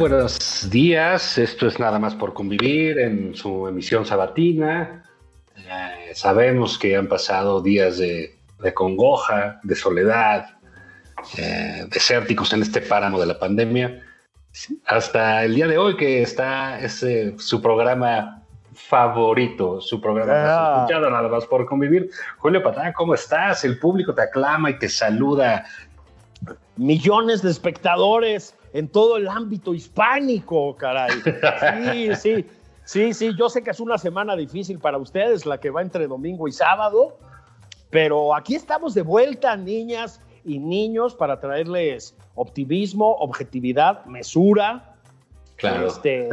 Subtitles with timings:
[0.00, 5.04] Buenos días, esto es nada más por convivir en su emisión sabatina.
[5.54, 8.34] Eh, sabemos que han pasado días de,
[8.72, 10.56] congoja, de soledad,
[11.36, 14.02] eh, desérticos en este páramo de la pandemia.
[14.86, 20.74] Hasta el día de hoy que está ese, su programa favorito, su programa más ah.
[20.78, 22.08] escuchado, nada más por convivir.
[22.38, 23.66] Julio Patán, ¿cómo estás?
[23.66, 25.66] El público te aclama y te saluda.
[26.78, 31.10] Millones de espectadores en todo el ámbito hispánico, caray.
[31.20, 32.46] Sí, sí,
[32.84, 36.06] sí, sí, yo sé que es una semana difícil para ustedes, la que va entre
[36.06, 37.18] domingo y sábado,
[37.90, 44.94] pero aquí estamos de vuelta, niñas y niños, para traerles optimismo, objetividad, mesura,
[45.56, 45.88] claro.
[45.88, 46.28] Este,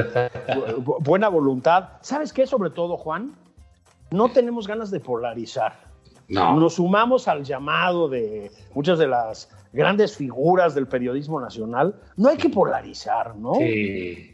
[0.99, 1.89] buena voluntad.
[2.01, 2.47] ¿Sabes qué?
[2.47, 3.35] Sobre todo, Juan,
[4.11, 5.87] no tenemos ganas de polarizar.
[6.29, 6.59] No.
[6.59, 12.37] Nos sumamos al llamado de muchas de las grandes figuras del periodismo nacional, no hay
[12.37, 13.55] que polarizar, ¿no?
[13.55, 14.33] Sí.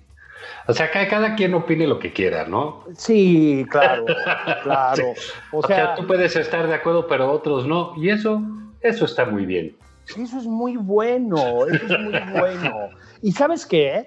[0.67, 2.83] O sea, cada, cada quien opine lo que quiera, ¿no?
[2.95, 4.05] Sí, claro,
[4.63, 5.13] claro.
[5.51, 7.93] O, sea, tú puedes estar de acuerdo, pero otros no.
[7.97, 8.41] Y eso,
[8.81, 9.75] eso está muy bien.
[10.09, 12.89] Eso es muy bueno, eso es muy bueno.
[13.21, 14.05] ¿Y sabes qué?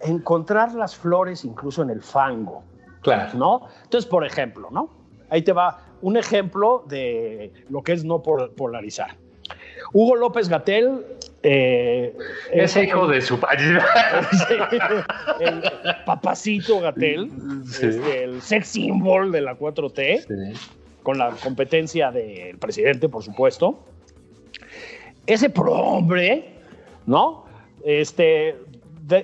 [0.00, 2.64] Encontrar las flores incluso en el fango.
[3.02, 3.38] Claro.
[3.38, 3.68] ¿No?
[3.84, 4.90] Entonces, por ejemplo, ¿no?
[5.30, 9.16] Ahí te va un ejemplo de lo que es no polarizar.
[9.92, 11.04] Hugo López Gatel.
[11.42, 12.16] Eh,
[12.52, 13.34] Ese hijo de su
[15.40, 15.62] el
[16.04, 17.30] papacito Gatel,
[17.64, 20.58] este, el sex symbol de la 4T,
[21.04, 23.78] con la competencia del presidente, por supuesto.
[25.26, 26.54] Ese prohombre,
[27.06, 27.44] ¿no?
[27.84, 28.56] Este,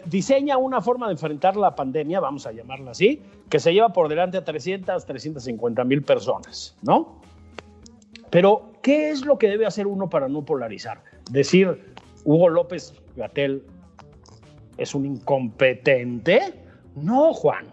[0.06, 3.20] diseña una forma de enfrentar la pandemia, vamos a llamarla así,
[3.50, 7.20] que se lleva por delante a 300, 350 mil personas, ¿no?
[8.30, 11.02] Pero, ¿qué es lo que debe hacer uno para no polarizar?
[11.30, 13.62] Decir, Hugo López Gatel
[14.76, 16.54] es un incompetente.
[16.96, 17.66] No, Juan.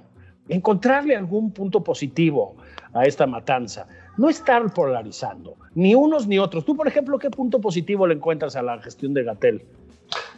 [0.50, 2.56] Encontrarle algún punto positivo
[2.94, 3.88] a esta matanza.
[4.18, 6.66] No estar polarizando, ni unos ni otros.
[6.66, 9.64] Tú, por ejemplo, ¿qué punto positivo le encuentras a la gestión de Gatel?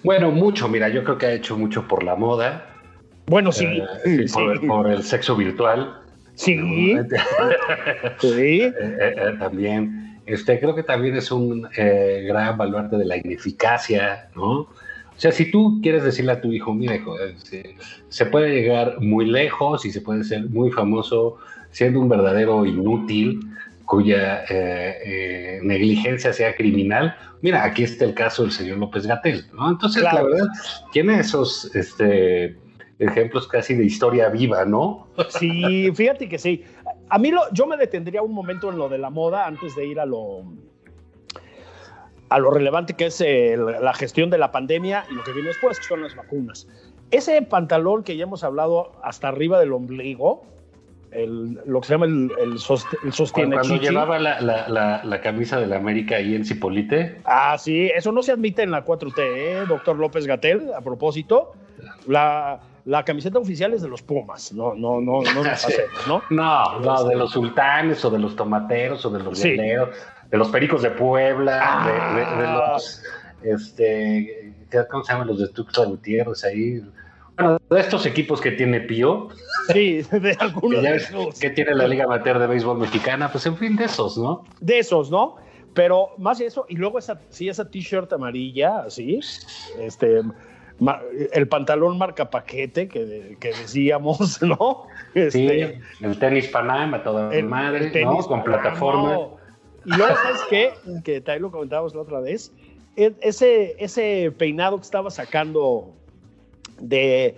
[0.04, 0.68] Bueno, mucho.
[0.68, 2.68] Mira, yo creo que ha hecho mucho por la moda.
[3.26, 3.66] Bueno, sí.
[4.06, 4.26] Eh,
[4.68, 6.02] por, el sexo virtual.
[6.36, 6.56] Sí.
[8.20, 8.62] sí.
[8.62, 14.30] Eh, eh, también este, creo que también es un eh, gran baluarte de la ineficacia,
[14.36, 14.52] ¿no?
[14.62, 17.76] O sea, si tú quieres decirle a tu hijo, mira, hijo, eh,
[18.10, 21.38] se, puede llegar muy lejos y se puede ser muy famoso
[21.72, 23.42] siendo un verdadero inútil
[23.86, 27.16] cuya eh, negligencia sea criminal.
[27.42, 29.70] Mira, aquí está el caso del señor López Gatel, ¿no?
[29.70, 30.48] Entonces, la verdad,
[30.94, 32.56] tiene esos este,
[33.00, 35.08] ejemplos casi de historia viva, ¿no?
[35.30, 36.64] Sí, fíjate que sí.
[37.10, 39.86] A mí lo, yo me detendría un momento en lo de la moda antes de
[39.86, 40.44] ir a lo,
[42.30, 45.80] a lo relevante que es la gestión de la pandemia y lo que viene después,
[45.80, 46.68] que son las vacunas.
[47.12, 50.44] Ese pantalón que ya hemos hablado hasta arriba del ombligo,
[51.12, 55.68] el, lo que se llama el, el, sostiene Cuando llevaba la, la, la, camisa de
[55.68, 57.22] la América ahí en Cipolite.
[57.26, 59.66] Ah, sí, eso no se admite en la 4T, ¿eh?
[59.68, 61.52] doctor López Gatel, a propósito.
[62.08, 65.44] La, la camiseta oficial es de los Pumas, no, no, no, no
[66.08, 66.24] ¿no?
[66.30, 69.52] No, no, de los sultanes o de los tomateros o de los sí.
[69.52, 72.72] de los pericos de Puebla, de, ah.
[72.74, 73.04] los,
[73.44, 74.54] este,
[74.90, 76.82] ¿cómo se llaman los de Tuxtla Gutiérrez ahí?
[77.36, 79.30] Bueno, de estos equipos que tiene Pío.
[79.72, 83.76] Sí, de algunos que, que tiene la Liga Amateur de Béisbol Mexicana, pues en fin,
[83.76, 84.44] de esos, ¿no?
[84.60, 85.38] De esos, ¿no?
[85.74, 89.20] Pero más de eso, y luego esa, sí, esa t-shirt amarilla, así,
[89.80, 90.22] este,
[91.32, 94.88] el pantalón marca paquete que, que decíamos, ¿no?
[95.14, 98.18] Este, sí, el tenis Panama, toda el, madre, ¿no?
[98.20, 99.20] Con plataforma.
[99.86, 100.74] Y luego, ¿sabes qué?
[101.04, 102.52] Que también lo comentábamos la otra vez,
[102.96, 105.94] e, ese, ese peinado que estaba sacando
[106.80, 107.36] de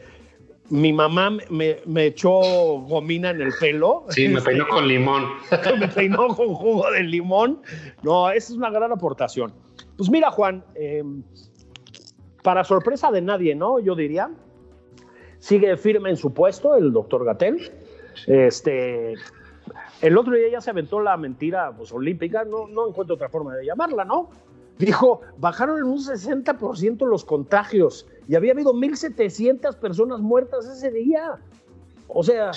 [0.69, 4.05] mi mamá me, me, echó gomina en el pelo.
[4.09, 5.25] Sí, me peinó con limón.
[5.79, 7.61] me peinó con jugo de limón.
[8.03, 9.53] No, esa es una gran aportación.
[9.97, 11.23] Pues mira, Juan, em,
[12.45, 13.79] para sorpresa de nadie, ¿no?
[13.79, 14.29] Yo diría,
[15.39, 17.71] sigue firme en su puesto el doctor Gatel.
[18.27, 19.15] Este,
[20.03, 23.55] el otro día ya se aventó la mentira pues, olímpica, no, no encuentro otra forma
[23.55, 24.29] de llamarla, ¿no?
[24.77, 31.37] Dijo, bajaron en un 60% los contagios y había habido 1.700 personas muertas ese día.
[32.07, 32.51] O sea,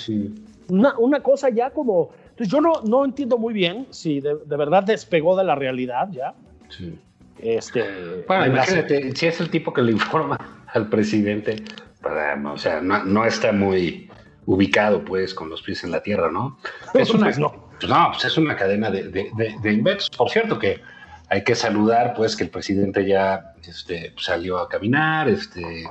[0.67, 2.11] una, cosa ya como...
[2.29, 6.35] Entonces yo no, no entiendo muy bien si de, verdad despegó de la realidad ya.
[6.69, 6.95] Sí.
[7.41, 10.37] Este, bueno, imagínate, si es el tipo que le informa
[10.73, 11.63] al presidente,
[12.03, 14.09] o sea, no, está muy
[14.45, 16.57] ubicado pues con los pies en la tierra, ¿no?
[16.93, 17.53] Es una, pues no.
[17.87, 19.31] no pues es una cadena de, de,
[19.61, 20.09] de inventos.
[20.09, 20.81] Por cierto que
[21.29, 25.83] hay que saludar pues que el presidente ya este, salió a caminar, este,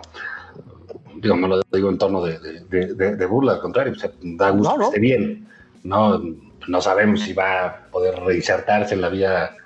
[1.16, 5.48] digo, no lo digo en tono de, burla, al contrario, da gusto que esté bien.
[5.84, 6.20] No,
[6.66, 9.56] no sabemos si va a poder reinsertarse en la vida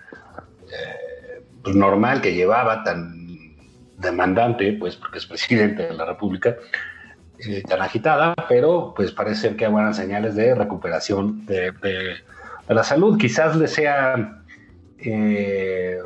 [0.67, 1.12] eh,
[1.63, 3.57] pues, normal que llevaba, tan
[3.99, 6.57] demandante, pues porque es presidente de la República,
[7.39, 11.73] eh, tan agitada, pero pues parece que hay buenas señales de recuperación de,
[12.69, 13.19] la salud.
[13.19, 14.43] Quizás le sea
[14.99, 15.99] eh,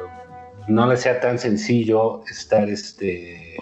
[0.69, 3.57] no le sea tan sencillo estar, este,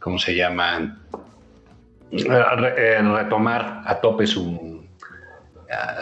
[0.00, 1.00] ¿cómo se llama?
[2.12, 4.83] retomar a tope su,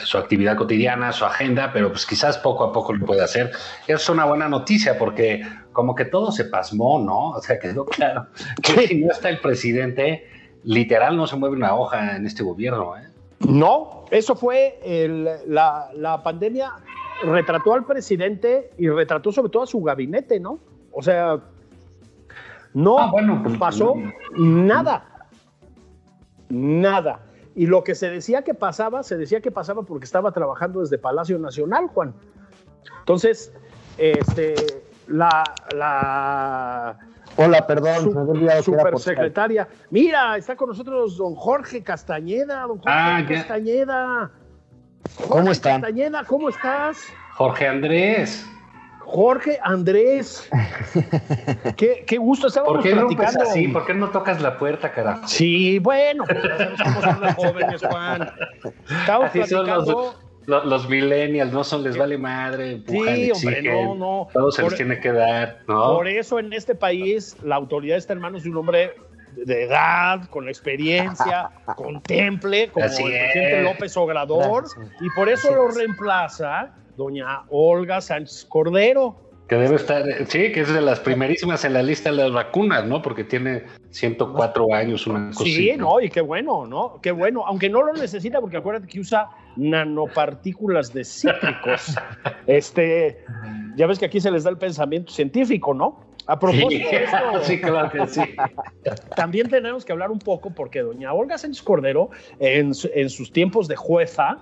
[0.05, 3.53] su actividad cotidiana, su agenda, pero pues quizás poco a poco lo puede hacer.
[3.87, 5.43] Es una buena noticia porque
[5.73, 7.31] como que todo se pasmó, ¿no?
[7.31, 8.27] O sea, quedó claro
[8.63, 10.27] que si no está el presidente,
[10.65, 12.97] literal no se mueve una hoja en este gobierno.
[12.97, 13.09] ¿eh?
[13.41, 14.79] No, eso fue
[15.47, 16.73] la, la pandemia
[17.25, 20.59] retrató al presidente y retrató sobre todo a su gabinete, ¿no?
[20.93, 21.39] O sea,
[22.75, 23.95] no ah, pues, pasó
[24.37, 25.29] nada.
[26.49, 27.21] Nada.
[27.55, 30.99] Y lo que se decía que pasaba, se decía que pasaba porque estaba trabajando desde
[30.99, 32.15] Palacio Nacional, Juan.
[33.01, 33.53] Entonces,
[33.99, 34.55] este,
[35.07, 35.45] la,
[35.75, 36.99] la
[37.37, 39.69] Hola, perdón, su, supersecretaria.
[39.91, 44.31] Mira, está con nosotros don Jorge Castañeda, don Jorge ah, Castañeda.
[45.29, 45.81] ¿Cómo están?
[45.81, 46.99] Castañeda, ¿cómo estás?
[47.35, 48.47] Jorge Andrés.
[49.05, 50.49] Jorge Andrés.
[51.77, 53.45] qué, qué gusto estábamos ¿Por qué platicando.
[53.45, 53.69] No así?
[53.69, 55.27] ¿Por qué no tocas la puerta, carajo?
[55.27, 56.41] Sí, bueno, pues
[56.79, 58.31] somos unos jóvenes, Juan.
[59.01, 59.85] Estamos así platicando.
[59.85, 62.83] Son los, los, millennials, no son, les vale madre.
[62.87, 64.29] sí, hombre, no, no.
[64.33, 65.95] Todo se les tiene que dar, ¿no?
[65.95, 68.95] Por eso en este país la autoridad está en manos de un hombre
[69.37, 74.65] de edad, con experiencia, contemple, como el presidente López Obrador,
[75.01, 76.73] y por eso lo reemplaza
[77.03, 79.17] doña Olga Sánchez Cordero.
[79.49, 82.87] Que debe estar, sí, que es de las primerísimas en la lista de las vacunas,
[82.87, 83.03] ¿no?
[83.03, 87.01] Porque tiene 104 años, una cosa Sí, no, y qué bueno, ¿no?
[87.03, 91.95] Qué bueno, aunque no lo necesita, porque acuérdate que usa nanopartículas de cítricos.
[92.47, 93.25] este,
[93.77, 96.01] ya ves que aquí se les da el pensamiento científico, ¿no?
[96.27, 98.23] A propósito de esto, sí, claro que sí.
[99.17, 103.69] También tenemos que hablar un poco porque doña Olga Sánchez Cordero, en, en sus tiempos
[103.69, 104.39] de jueza,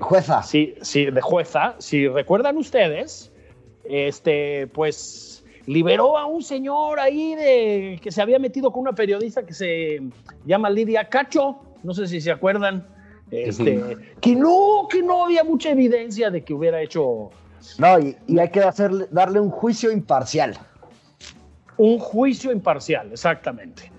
[0.00, 0.42] Jueza.
[0.42, 1.76] Sí, sí, de jueza.
[1.78, 3.30] Si recuerdan ustedes,
[3.84, 9.44] este, pues liberó a un señor ahí de que se había metido con una periodista
[9.44, 10.00] que se
[10.44, 11.60] llama Lidia Cacho.
[11.82, 12.86] No sé si se acuerdan.
[13.30, 17.30] Este, que no, que no había mucha evidencia de que hubiera hecho.
[17.78, 20.58] No, y, hay que hacerle, darle un juicio imparcial.
[21.76, 23.92] Un juicio imparcial, exactamente.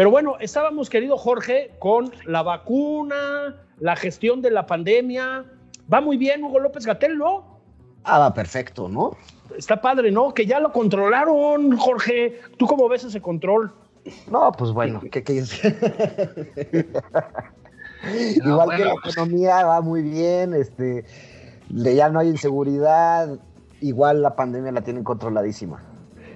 [0.00, 5.44] Pero bueno, estábamos, querido Jorge, con la vacuna, la gestión de la pandemia.
[5.92, 7.60] Va muy bien Hugo López Gatel, ¿no?
[8.04, 9.14] Ah, va perfecto, ¿no?
[9.58, 10.32] Está padre, ¿no?
[10.32, 12.40] Que ya lo controlaron, Jorge.
[12.56, 13.74] ¿Tú cómo ves ese control?
[14.30, 15.34] No, pues bueno, ¿qué, qué
[18.42, 21.04] Igual que la economía va muy bien, este,
[21.68, 23.38] ya no hay inseguridad,
[23.82, 25.82] igual la pandemia la tienen controladísima.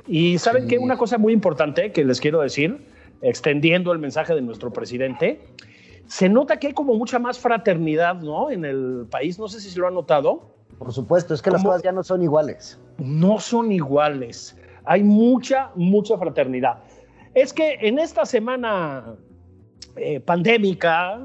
[0.07, 2.93] Y saben que una cosa muy importante que les quiero decir,
[3.25, 5.41] extendiendo el mensaje de nuestro presidente,
[6.07, 8.51] se nota que hay como mucha más fraternidad, ¿no?
[8.51, 10.55] En el país, no sé si se lo han notado.
[10.79, 12.79] Por supuesto, es que las cosas ya no son iguales.
[12.99, 14.57] No son iguales.
[14.85, 16.79] Hay mucha, mucha fraternidad.
[17.35, 19.17] es que en esta semana
[19.97, 21.21] eh, pandémica,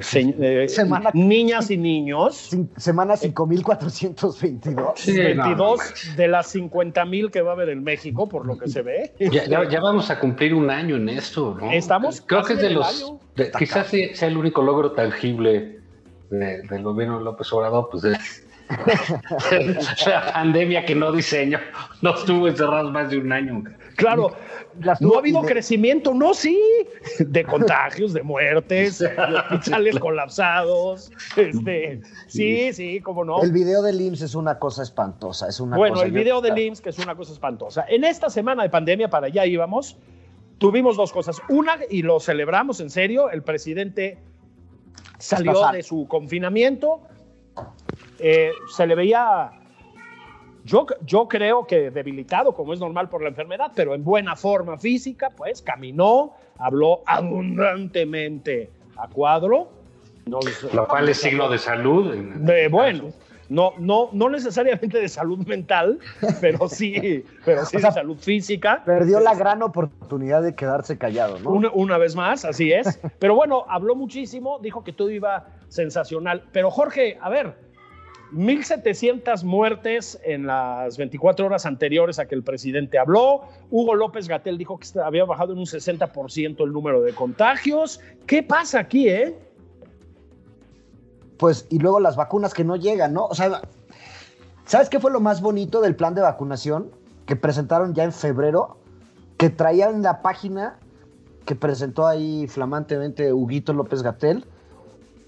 [0.14, 2.50] eh, semana, niñas y niños.
[2.76, 4.40] Semana 5422.
[4.96, 8.68] Sí, 22 de las 50 mil que va a haber en México, por lo que
[8.68, 9.12] se ve.
[9.18, 11.70] Ya, vamos a cumplir un año en esto, ¿no?
[11.70, 12.20] Estamos.
[12.20, 13.14] Creo que es de los.
[13.58, 15.80] quizás sea el único logro tangible
[16.30, 18.46] del gobierno de López Obrador, pues es
[20.06, 21.58] la pandemia que no diseño.
[22.02, 23.64] No estuvo encerrado más de un año.
[23.96, 24.32] Claro,
[25.00, 26.58] no ha habido crecimiento, no, sí,
[27.18, 31.10] de contagios, de muertes, de hospitales colapsados.
[31.36, 33.42] Este, sí, sí, cómo no.
[33.42, 35.48] El video del IMSS es una cosa espantosa.
[35.48, 37.84] Es una bueno, el video del IMSS que es una cosa espantosa.
[37.88, 39.98] En esta semana de pandemia, para allá íbamos,
[40.58, 41.40] tuvimos dos cosas.
[41.48, 44.18] Una, y lo celebramos en serio, el presidente
[45.18, 47.02] salió de su confinamiento,
[48.20, 49.50] eh, se le veía,
[50.64, 54.78] yo, yo creo que debilitado, como es normal por la enfermedad, pero en buena forma
[54.78, 59.70] física, pues caminó, habló abundantemente a cuadro.
[60.72, 62.14] Lo cual es signo de salud.
[62.14, 63.12] De, bueno,
[63.50, 65.98] no, no, no necesariamente de salud mental,
[66.40, 68.82] pero sí, pero sí de salud física.
[68.84, 71.50] Perdió la gran oportunidad de quedarse callado, ¿no?
[71.50, 73.00] Una, una, vez más, así es.
[73.18, 76.44] Pero bueno, habló muchísimo, dijo que todo iba sensacional.
[76.52, 77.54] Pero Jorge, a ver,
[78.32, 83.42] 1.700 muertes en las 24 horas anteriores a que el presidente habló.
[83.70, 88.00] Hugo López Gatel dijo que había bajado en un 60% el número de contagios.
[88.26, 89.36] ¿Qué pasa aquí, eh?
[91.40, 93.24] pues, y luego las vacunas que no llegan, ¿no?
[93.24, 93.62] O sea,
[94.66, 96.90] ¿sabes qué fue lo más bonito del plan de vacunación
[97.24, 98.76] que presentaron ya en febrero?
[99.38, 100.78] Que traían la página
[101.46, 104.44] que presentó ahí flamantemente Huguito López Gatel,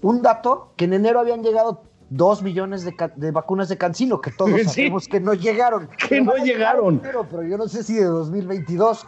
[0.03, 4.61] un dato que en enero habían llegado dos millones de, vacunas de Cancino, que todos
[4.63, 5.89] sabemos que no llegaron.
[6.09, 6.99] Que no llegaron.
[6.99, 9.05] pero yo no sé si de 2022.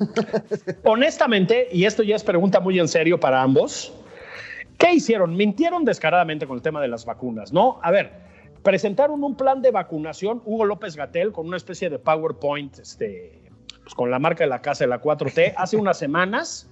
[0.84, 3.92] Honestamente, y esto ya es pregunta muy en serio para ambos,
[4.78, 5.36] ¿Qué hicieron?
[5.36, 7.78] Mintieron descaradamente con el tema de las vacunas, ¿no?
[7.82, 8.12] A ver,
[8.62, 13.40] presentaron un plan de vacunación, Hugo López Gatel, con una especie de PowerPoint, este,
[13.82, 16.68] pues con la marca de la casa de la 4T, hace unas semanas,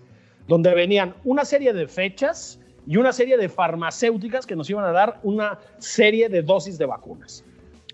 [0.49, 4.93] donde venían una serie de fechas y una serie de farmacéuticas que nos iban a
[4.93, 7.45] dar una serie de dosis de vacunas.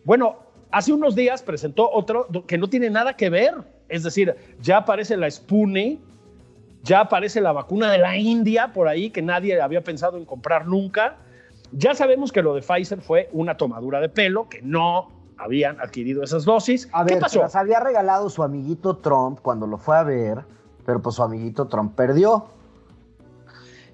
[0.04, 0.36] Bueno,
[0.70, 3.54] hace unos días presentó otro que no tiene nada que ver,
[3.88, 6.00] es decir, ya aparece la Sputnik,
[6.82, 10.66] ya aparece la vacuna de la India por ahí que nadie había pensado en comprar
[10.66, 11.16] nunca.
[11.72, 16.22] Ya sabemos que lo de Pfizer fue una tomadura de pelo, que no habían adquirido
[16.22, 16.88] esas dosis.
[16.92, 17.40] A ¿Qué ver, pasó?
[17.40, 20.44] las había regalado su amiguito Trump cuando lo fue a ver,
[20.86, 22.46] pero pues su amiguito Trump perdió.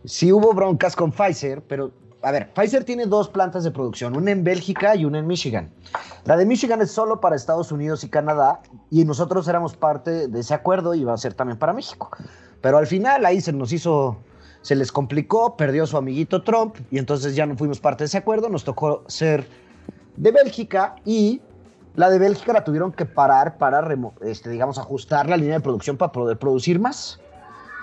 [0.05, 1.93] Sí hubo broncas con Pfizer, pero
[2.25, 5.71] a ver, Pfizer tiene dos plantas de producción, una en Bélgica y una en Michigan.
[6.25, 10.41] La de Michigan es solo para Estados Unidos y Canadá y nosotros éramos parte de
[10.41, 12.11] ese acuerdo y va a ser también para México.
[12.63, 14.17] Pero al final ahí se nos hizo,
[14.63, 18.19] se les complicó, perdió su amiguito Trump y entonces ya no fuimos parte de ese
[18.19, 19.47] acuerdo, nos tocó ser
[20.17, 21.43] de Bélgica y
[21.95, 23.87] la de Bélgica la tuvieron que parar para,
[24.23, 27.21] este, digamos, ajustar la línea de producción para poder producir más.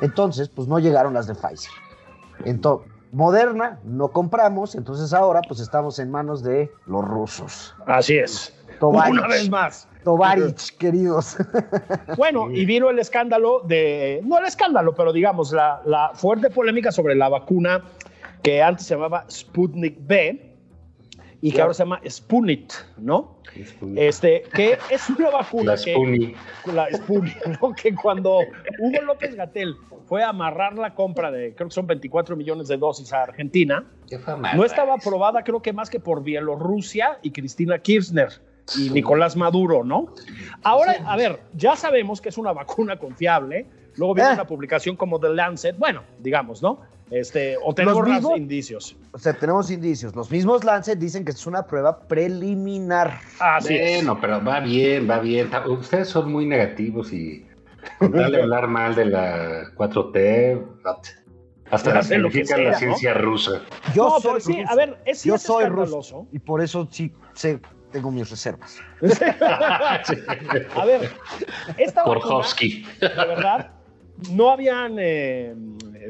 [0.02, 1.72] Entonces, pues no llegaron las de Pfizer.
[2.46, 7.76] Entonces, Moderna no compramos, entonces ahora pues estamos en manos de los rusos.
[7.86, 8.54] Así es.
[8.80, 9.88] Una vez más.
[10.04, 11.38] Tovarich, queridos.
[12.18, 16.92] Bueno, y vino el escándalo de, no el escándalo, pero digamos, la, la fuerte polémica
[16.92, 17.84] sobre la vacuna
[18.42, 20.51] que antes se llamaba Sputnik B
[21.42, 23.38] y que ahora se llama Spunit, ¿no?
[23.96, 26.36] Este, que es una vacuna la que
[26.72, 27.74] la Sputnik, ¿no?
[27.74, 28.40] que cuando
[28.80, 32.78] Hugo López Gatel fue a amarrar la compra de creo que son 24 millones de
[32.78, 33.84] dosis a Argentina,
[34.56, 38.30] no estaba aprobada creo que más que por Bielorrusia y Cristina Kirchner
[38.78, 40.14] y Nicolás Maduro, ¿no?
[40.64, 43.66] Ahora, a ver, ya sabemos que es una vacuna confiable.
[43.96, 44.34] Luego viene eh.
[44.36, 46.80] una publicación como The Lancet, bueno, digamos, ¿no?
[47.12, 48.96] Este, o tenemos los indicios.
[49.12, 50.16] O sea, tenemos indicios.
[50.16, 53.20] Los mismos Lancet dicen que es una prueba preliminar.
[53.40, 53.78] Ah, sí.
[53.78, 55.50] Bueno, pero va bien, va bien.
[55.68, 57.46] Ustedes son muy negativos y
[58.00, 60.66] con de hablar mal de la 4T,
[61.70, 63.62] hasta la significa la ciencia rusa.
[63.94, 67.60] Yo soy sí, a ver, es, yo soy ruso y por eso sí sé
[67.92, 68.80] tengo mis reservas.
[70.76, 71.12] A ver,
[71.78, 72.86] esta Korchowski.
[73.00, 73.72] de verdad,
[74.32, 75.54] no habían eh,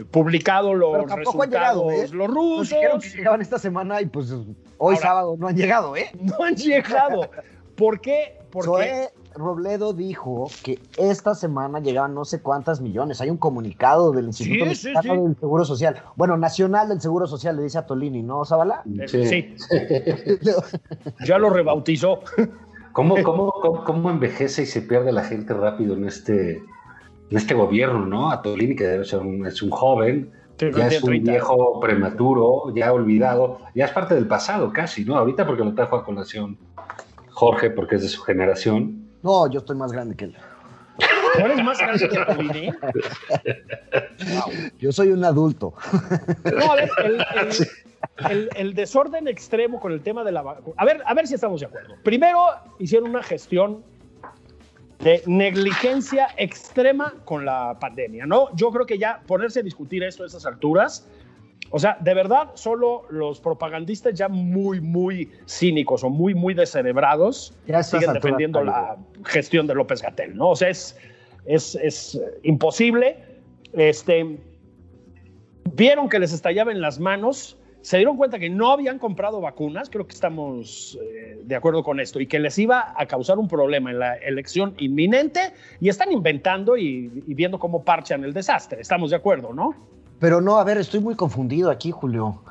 [0.06, 2.08] publicado los resultados llegado, ¿eh?
[2.12, 2.70] los rusos.
[2.70, 4.34] dijeron que llegaban esta semana y pues
[4.78, 6.12] hoy sábado no han llegado, ¿eh?
[6.22, 7.30] No han llegado.
[7.76, 8.38] ¿Por qué?
[8.52, 13.22] Porque Robledo dijo que esta semana llegaban no sé cuántas millones.
[13.22, 16.04] Hay un comunicado del Instituto del Seguro Social.
[16.16, 18.84] Bueno, Nacional del Seguro Social, le dice a Tolini, ¿no, Zabala?
[19.08, 19.56] Sí.
[21.26, 22.20] ya lo rebautizó.
[22.92, 23.52] ¿Cómo, cómo,
[23.86, 26.62] cómo, envejece y se pierde la gente rápido en este,
[27.32, 28.30] en este gobierno, ¿no?
[28.30, 32.92] A Tolini, que debe ser un, es un joven, ya es un viejo prematuro, ya
[32.92, 35.16] olvidado, ya es parte del pasado casi, ¿no?
[35.18, 36.58] Ahorita porque lo trajo a colación
[37.30, 39.08] Jorge, porque es de su generación.
[39.24, 40.36] No, yo estoy más grande que él.
[41.34, 42.72] ¿Tú eres más grande que Tolini?
[44.80, 45.74] Yo soy un adulto.
[46.44, 47.26] No, a ver, el,
[48.30, 50.76] el, el, desorden extremo con el tema de la vacuna.
[50.78, 51.96] A ver, a ver si estamos de acuerdo.
[52.04, 52.46] Primero,
[52.78, 53.84] hicieron una gestión
[55.04, 58.56] de negligencia extrema con la pandemia, ¿no?
[58.56, 61.08] Yo creo que ya ponerse a discutir esto a esas alturas,
[61.72, 67.58] o sea, de verdad, solo los propagandistas ya muy, muy cínicos o muy, muy descerebrados
[67.84, 70.50] siguen defendiendo la gestión de López Gatel, ¿no?
[70.50, 70.98] O sea, es,
[71.46, 73.18] es, es imposible.
[73.74, 74.38] Este,
[75.74, 79.90] vieron que les estallaba en las manos se dieron cuenta que no habían comprado vacunas,
[79.90, 83.48] creo que estamos eh, de acuerdo con esto, y que les iba a causar un
[83.48, 88.82] problema en la elección inminente, y están inventando y, viendo cómo parchan el desastre.
[88.82, 89.76] Estamos de acuerdo, ¿no?
[90.20, 92.44] Pero no, a ver, estoy muy confundido aquí, Julio.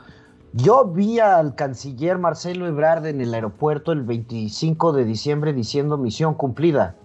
[0.52, 6.34] Yo vi al canciller Marcelo Ebrard en el aeropuerto el 25 de diciembre diciendo misión
[6.34, 6.96] cumplida.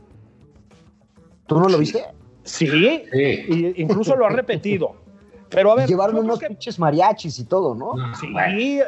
[1.45, 2.03] ¿Tú no lo viste?
[2.43, 3.73] Sí, sí.
[3.77, 5.04] incluso lo ha repetido.
[5.49, 5.87] Pero a ver.
[5.87, 7.93] Llevaron unos pinches mariachis y todo, ¿no?
[8.15, 8.79] Sí,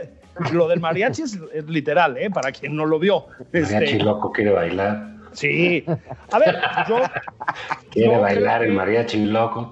[0.51, 2.29] lo del mariachi es, literal, ¿eh?
[2.29, 3.25] Para quien no lo vio.
[3.53, 5.17] Mariachi este, loco quiere bailar.
[5.31, 5.83] Sí.
[6.31, 7.01] A ver, yo.
[7.91, 9.71] Quiere bailar el mariachi loco.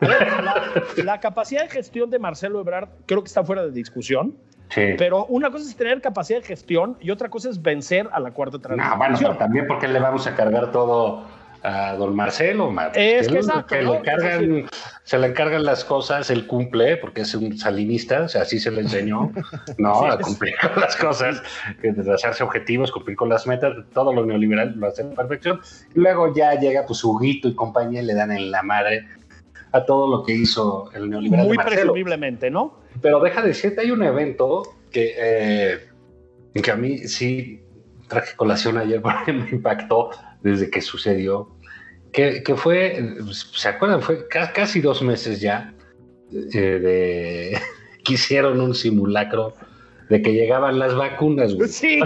[0.00, 4.36] La, la, capacidad de gestión de Marcelo Ebrard creo que está fuera de discusión.
[4.68, 4.94] Sí.
[4.98, 8.32] Pero una cosa es tener capacidad de gestión y otra cosa es vencer a la
[8.32, 8.98] cuarta transición.
[8.98, 11.24] No, bueno, también porque le vamos a cargar todo
[11.66, 14.66] a don Marcelo, es que, exacto, le encargan,
[15.02, 18.70] se le encargan las cosas, él cumple, porque es un salinista, o sea, así se
[18.70, 19.32] le enseñó,
[19.78, 20.04] ¿no?
[20.04, 21.42] a cumplir con las cosas,
[22.14, 25.60] hacerse objetivos, cumplir con las metas, todo lo neoliberal lo hace a perfección.
[25.94, 29.08] Luego ya llega pues Huguito y compañía y le dan en la madre
[29.72, 31.48] a todo lo que hizo el neoliberal.
[31.48, 32.78] Muy presumiblemente, ¿no?
[33.02, 35.78] Pero deja de decirte, hay un evento que, eh,
[36.62, 37.60] que a mí sí
[38.06, 40.10] traje colación ayer porque me impactó
[40.42, 41.55] desde que sucedió,
[42.16, 44.00] que, fue, ¿se acuerdan?
[44.00, 45.74] Fue casi dos meses ya
[46.32, 47.60] eh, de
[48.04, 49.54] que hicieron un simulacro
[50.08, 51.68] de que llegaban las vacunas, güey.
[51.68, 51.96] Sí,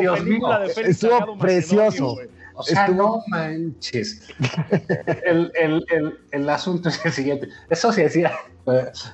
[0.00, 2.16] Dios mío, estuvo precioso.
[2.54, 4.26] O sea, no manches.
[5.26, 7.48] El, el, el, el, asunto es el siguiente.
[7.68, 8.55] Eso se decía, eh,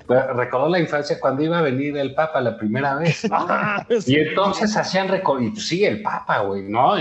[0.09, 3.23] recordó la infancia cuando iba a venir el Papa la primera vez.
[3.35, 5.53] Ah, y entonces hacían recorrido.
[5.53, 6.95] Pues sí, el Papa, güey, ¿no?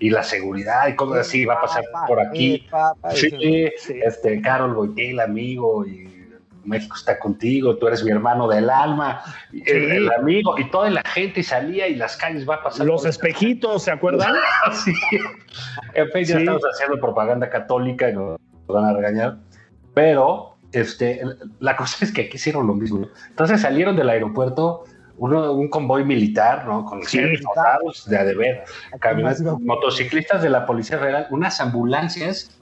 [0.00, 2.66] Y, la seguridad y cosas así, va a pasar por aquí.
[3.14, 3.68] sí,
[4.04, 6.12] este, Carol Boitel, amigo, y
[6.64, 11.42] México está contigo, tú eres mi hermano del alma, el, amigo, y toda la gente
[11.42, 12.86] salía y las calles va a pasar.
[12.86, 14.34] Los espejitos, ¿se acuerdan?
[14.84, 14.92] sí.
[15.94, 19.38] En fin, ya estamos haciendo propaganda católica y nos van a regañar,
[19.94, 21.22] pero este,
[21.60, 23.08] la cosa es que aquí hicieron lo mismo.
[23.28, 24.84] Entonces salieron del aeropuerto
[25.18, 26.84] uno, un convoy militar, ¿no?
[26.84, 27.20] Con sí,
[28.06, 28.64] de adever,
[29.60, 32.58] motociclistas de la Policía Federal, unas ambulancias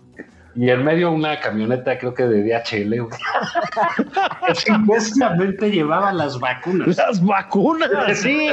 [0.56, 3.08] y en medio una camioneta, creo que de DHL,
[4.46, 6.96] que supuestamente llevaba las vacunas.
[6.96, 8.48] Las vacunas, sí.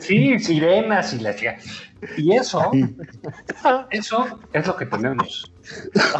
[0.00, 1.34] sí, sirenas y la
[2.16, 2.70] Y eso,
[3.90, 5.52] eso es lo que tenemos.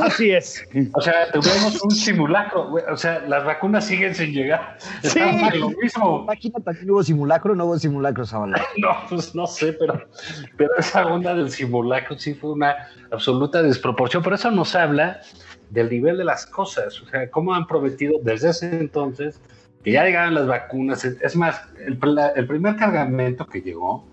[0.00, 0.64] Así es.
[0.94, 4.76] O sea, tuvimos un simulacro, o sea, las vacunas siguen sin llegar.
[5.02, 5.20] Sí,
[5.54, 6.26] lo mismo.
[6.28, 6.52] ¿Aquí
[6.88, 8.64] hubo simulacro no hubo simulacro, Zabala?
[8.78, 10.02] No, pues no sé, pero,
[10.56, 12.74] pero esa onda del simulacro sí fue una
[13.10, 14.22] absoluta desproporción.
[14.22, 15.20] Por eso nos habla
[15.70, 19.40] del nivel de las cosas, o sea, cómo han prometido desde ese entonces
[19.82, 21.04] que ya llegaran las vacunas.
[21.04, 21.98] Es más, el,
[22.36, 24.06] el primer cargamento que llegó,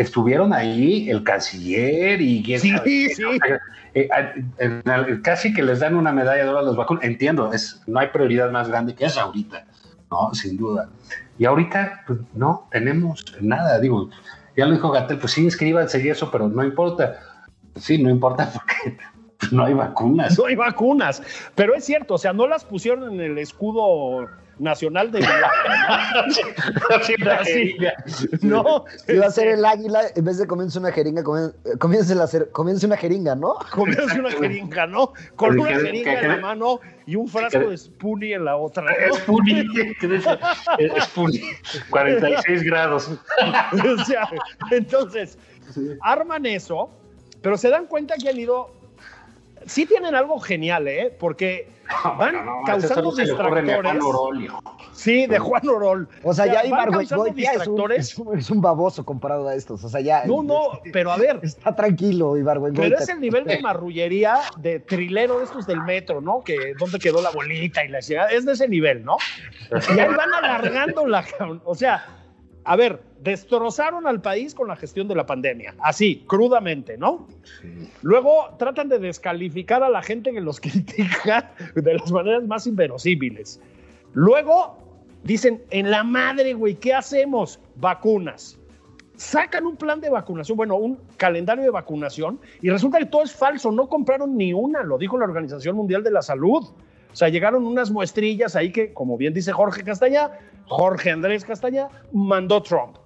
[0.00, 3.24] estuvieron ahí el canciller y sí, sí.
[3.92, 4.08] Eh,
[5.22, 7.04] casi que les dan una medalla de oro a los vacunas.
[7.04, 9.66] Entiendo, es, no hay prioridad más grande que esa ahorita,
[10.10, 10.32] ¿no?
[10.32, 10.88] Sin duda.
[11.38, 13.78] Y ahorita, pues no, tenemos nada.
[13.80, 14.08] Digo,
[14.56, 17.18] ya lo dijo Gatel, pues sí, inscríbanse y eso, pero no importa.
[17.76, 18.96] Sí, no importa porque
[19.50, 20.38] no hay vacunas.
[20.38, 21.22] No hay vacunas.
[21.54, 24.28] Pero es cierto, o sea, no las pusieron en el escudo
[24.60, 25.20] nacional de
[28.42, 31.24] no, iba a ser el águila, en vez de comienza una jeringa,
[31.78, 33.54] comienza a hacer, comienza una jeringa, ¿no?
[33.72, 35.12] Comienza una jeringa, ¿no?
[35.36, 38.84] Con una jeringa en la mano y un frasco de Spoonie en la otra.
[38.84, 39.14] ¿no?
[39.16, 39.64] Spoonie,
[41.00, 41.42] Spoonie,
[41.88, 43.10] 46 grados.
[43.10, 44.28] o sea,
[44.70, 45.38] entonces,
[46.02, 46.90] arman eso,
[47.42, 48.79] pero se dan cuenta que han ido
[49.70, 51.14] sí tienen algo genial, ¿eh?
[51.18, 51.68] Porque
[52.18, 54.04] van No, no, causando ni a Juan distractores.
[54.04, 54.58] Orolio.
[54.92, 56.08] Sí, de Juan Orol.
[56.24, 57.98] O sea, ya van Ibar causando Goitia es un, distractores.
[58.10, 59.82] es, un, es un baboso comparado a estos.
[59.84, 60.24] O sea, ya.
[60.24, 64.80] No, no, pero a ver, Está tranquilo, Ibar Pero es el nivel de marrullería de
[64.80, 66.42] trilero de estos del metro, ¿no?
[66.42, 68.30] Que dónde quedó la bolita y la llegada.
[68.30, 69.16] Es de ese nivel, ¿no?
[69.70, 71.24] Y ahí van alargando la.
[71.64, 72.19] O sea,
[72.64, 75.74] a ver, destrozaron al país con la gestión de la pandemia.
[75.80, 77.26] Así, crudamente, ¿no?
[78.02, 83.60] Luego tratan de descalificar a la gente que los critica de las maneras más inverosímiles.
[84.12, 84.78] Luego
[85.24, 87.60] dicen, en la madre, güey, ¿qué hacemos?
[87.76, 88.60] Vacunas
[89.20, 93.34] sacan un plan de vacunación, bueno, un calendario de vacunación, y resulta que todo es
[93.34, 96.64] falso, no compraron ni una, lo dijo la Organización Mundial de la Salud.
[97.12, 100.30] O sea, llegaron unas muestrillas ahí que, como bien dice Jorge Castañá,
[100.66, 102.96] Jorge Andrés Castañá, mandó Trump.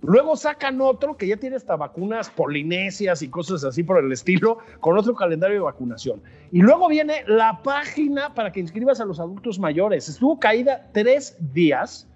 [0.00, 4.58] Luego sacan otro que ya tiene hasta vacunas polinesias y cosas así por el estilo,
[4.78, 6.22] con otro calendario de vacunación.
[6.52, 10.08] Y luego viene la página para que inscribas a los adultos mayores.
[10.08, 12.06] Estuvo caída tres días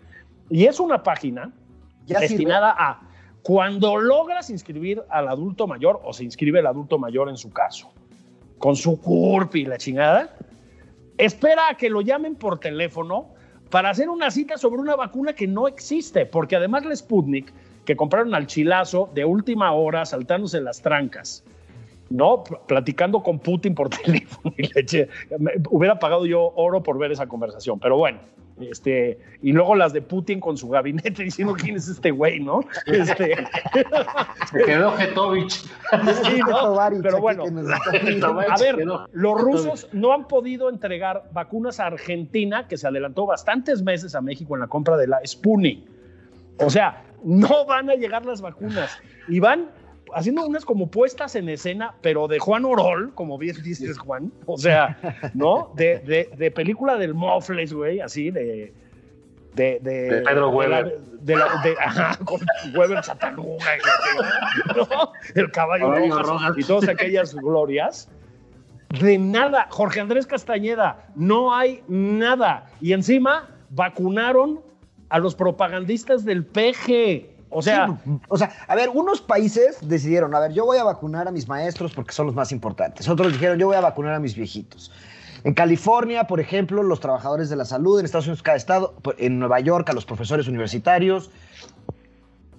[0.49, 1.53] y es una página
[2.07, 2.29] Ya sirve.
[2.29, 3.01] destinada a
[3.43, 7.93] cuando logras inscribir al adulto mayor o se inscribe el adulto mayor en su caso,
[8.59, 10.37] con su CURP y la chingada,
[11.18, 13.29] espera a que lo llamen por teléfono
[13.70, 17.53] para hacer una cita sobre una vacuna que no existe, porque además la Sputnik,
[17.85, 21.42] que compraron al chilazo de última hora, saltándose las trancas,
[22.11, 22.44] ¿no?
[22.44, 27.12] Platicando con Putin por teléfono y le eché- me- hubiera pagado yo oro por ver
[27.12, 28.18] esa conversación, pero bueno.
[28.61, 32.61] Este, y luego las de Putin con su gabinete diciendo quién es este güey, ¿no?
[32.87, 33.35] Este,
[34.51, 35.53] Se quedó Getovich.
[35.53, 36.61] sí, ¿no?
[36.61, 42.77] Tovarich Pero bueno, a ver, los rusos no han podido entregar vacunas a Argentina, que
[42.77, 45.85] se adelantó bastantes meses a México en la compra de la Sputnik.
[46.59, 49.71] O sea, no van a llegar las vacunas y van
[50.14, 54.33] haciendo unas como puestas en escena, pero de Juan Orol, como bien dices, Juan.
[54.46, 54.98] O sea,
[55.35, 55.72] ¿no?
[55.77, 58.72] De, de, de película del Mofles, güey, así, de.
[59.55, 60.98] De, de, De Pedro de la- Weber.
[61.20, 61.44] de la-
[61.85, 62.40] ajá, con
[62.75, 65.12] Weber Chatanuga, y- ¿no?
[65.35, 66.53] el caballo Caballo Rojas Rojas.
[66.57, 68.09] y todas aquellas glorias.
[68.98, 72.66] De nada, Jorge Andrés Castañeda, no hay nada.
[72.81, 74.61] Y encima vacunaron
[75.11, 77.32] a los propagandistas del PG.
[77.53, 80.85] O sea, Sí, o sea, a ver, unos países decidieron, a ver, yo voy a
[80.85, 83.09] vacunar a mis maestros porque son los más importantes.
[83.09, 84.91] Otros dijeron, yo voy a vacunar a mis viejitos.
[85.45, 89.38] En California, por ejemplo, los trabajadores de la salud, en Estados Unidos, cada estado, en
[89.38, 91.31] Nueva York, a los profesores universitarios.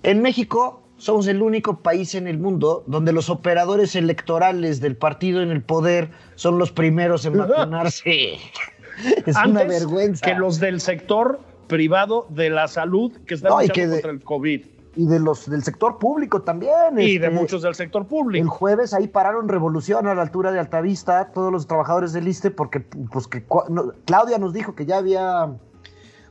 [0.04, 5.42] En México, somos el único país en el mundo donde los operadores electorales del partido
[5.42, 8.38] en el poder son los primeros en vacunarse.
[9.26, 10.24] Es una vergüenza.
[10.24, 14.12] que los del sector privado de la salud que están No, luchando que de- contra
[14.12, 14.66] el COVID.
[14.96, 16.98] Y de los del sector público también.
[16.98, 18.50] Y de este, muchos del sector El público.
[18.50, 22.82] jueves ahí pararon revolución a la altura de Altavista, todos los trabajadores del ISTE, porque
[22.82, 25.52] pues, que, no, Claudia nos dijo que ya había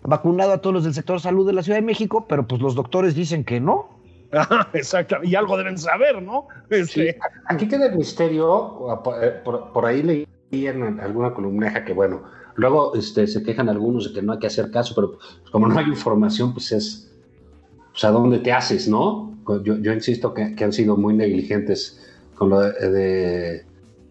[0.03, 2.75] vacunado a todos los del sector salud de la Ciudad de México, pero pues los
[2.75, 3.89] doctores dicen que no.
[4.73, 5.17] Exacto.
[5.23, 6.49] Y algo deben saber, ¿no?
[6.71, 8.87] Este, Aquí queda el misterio,
[9.21, 12.23] eh, por, por ahí leí en alguna columneja que, bueno,
[12.55, 15.69] luego este, se quejan algunos de que no hay que hacer caso, pero pues, como
[15.69, 17.12] no hay información, pues es,
[17.93, 19.33] pues a dónde te haces, ¿no?
[19.65, 22.01] Yo, yo insisto que, que han sido muy negligentes
[22.37, 23.65] con lo de, de,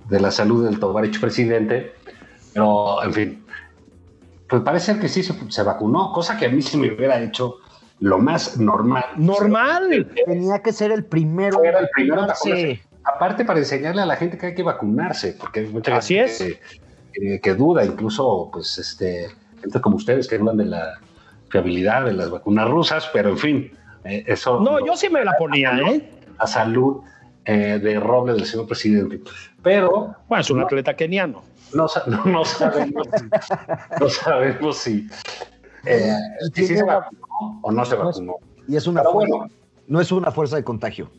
[0.10, 1.94] de la salud del Tovarich presidente,
[2.54, 3.44] pero, en fin,
[4.48, 7.56] pues parece que sí se, se vacunó, cosa que a mí se me hubiera hecho
[8.00, 9.06] lo más normal.
[9.16, 10.12] normal.
[10.26, 11.64] Tenía que ser el primero.
[11.64, 12.82] Era el primero vacunarse.
[13.04, 16.32] Aparte para enseñarle a la gente que hay que vacunarse, porque hay mucha Así gente
[16.32, 16.38] es.
[16.40, 16.60] Que,
[17.14, 19.28] que- que duda, incluso pues este,
[19.62, 21.00] gente como ustedes que dudan de la
[21.62, 23.72] fiabilidad de las vacunas rusas, pero en fin,
[24.06, 26.10] eh, eso No, lo- yo sí me la ponía, ¿eh?
[26.40, 27.02] la salud
[27.46, 29.22] eh, de roble del señor presidente.
[29.62, 31.44] Pero Bueno, es un atleta keniano.
[31.74, 33.08] no, no, no sabemos,
[34.00, 35.08] no sabemos si,
[35.86, 36.16] eh,
[36.54, 38.36] si se vacunó o no se vacunó.
[38.68, 39.54] Y es una Pero fuerza, bueno.
[39.88, 41.10] no es una fuerza de contagio.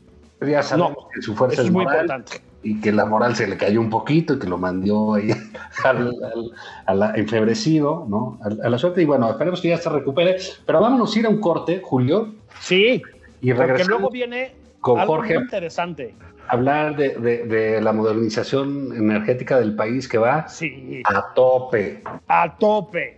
[0.47, 2.41] Ya sabemos No, que su fuerza Eso es muy moral, importante.
[2.63, 5.31] y que la moral se le cayó un poquito y que lo mandó ahí
[5.85, 6.51] al, al-
[6.87, 8.39] a la- enfebrecido, ¿no?
[8.43, 9.03] A, a la suerte.
[9.03, 10.37] Y bueno, esperemos que ya se recupere.
[10.67, 13.03] Pero vámonos a ir a un corte, Julio, Sí,
[13.41, 15.35] y porque regresamos luego viene con algo Jorge.
[15.35, 16.15] muy interesante.
[16.49, 22.03] hablar de, de- de la modernización energética del país que va Sí, a tope.
[22.29, 23.17] a tope,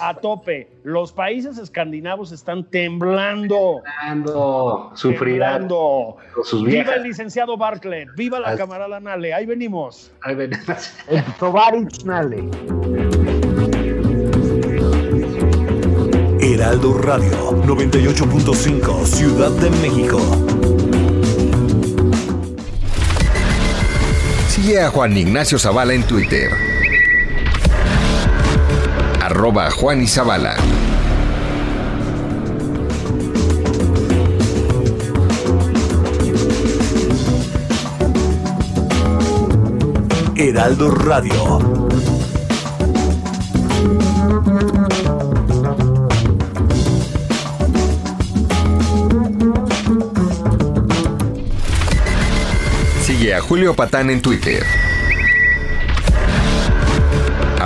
[0.00, 0.68] a tope.
[0.84, 3.82] Los países escandinavos están temblando.
[5.00, 6.16] Temblando.
[6.44, 10.12] sus Viva el licenciado Bartlett, viva la camarada Nale, ahí venimos.
[10.22, 10.52] Ahí ven.
[11.08, 12.48] El Tovarich Nale.
[16.40, 20.18] Heraldo Radio 98.5 Ciudad de México.
[24.48, 26.71] Si Sigue a Juan Ignacio Zavala en Twitter.
[29.32, 30.54] Arroba Juan y Zavala.
[40.36, 41.60] Heraldo Radio.
[53.02, 54.81] Sigue a Julio Patán en Twitter.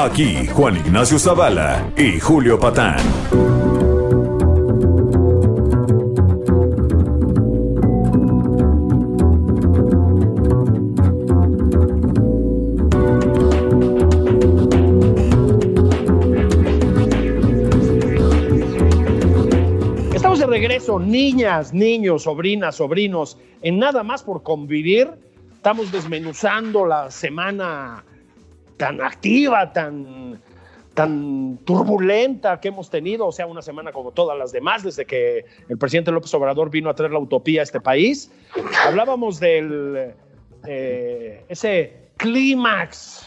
[0.00, 2.98] Aquí Juan Ignacio Zavala y Julio Patán.
[20.14, 25.10] Estamos de regreso, niñas, niños, sobrinas, sobrinos, en nada más por convivir.
[25.56, 28.04] Estamos desmenuzando la semana
[28.78, 30.40] tan activa, tan,
[30.94, 35.44] tan turbulenta que hemos tenido, o sea, una semana como todas las demás, desde que
[35.68, 38.32] el presidente López Obrador vino a traer la utopía a este país.
[38.86, 40.14] Hablábamos del
[40.66, 43.26] eh, ese clímax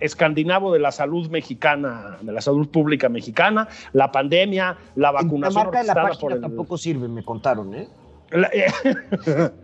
[0.00, 5.62] escandinavo de la salud mexicana, de la salud pública mexicana, la pandemia, la En vacunación
[5.64, 7.86] la orquestada página por el- tampoco sirve, me contaron, ¿eh?
[8.30, 8.50] la-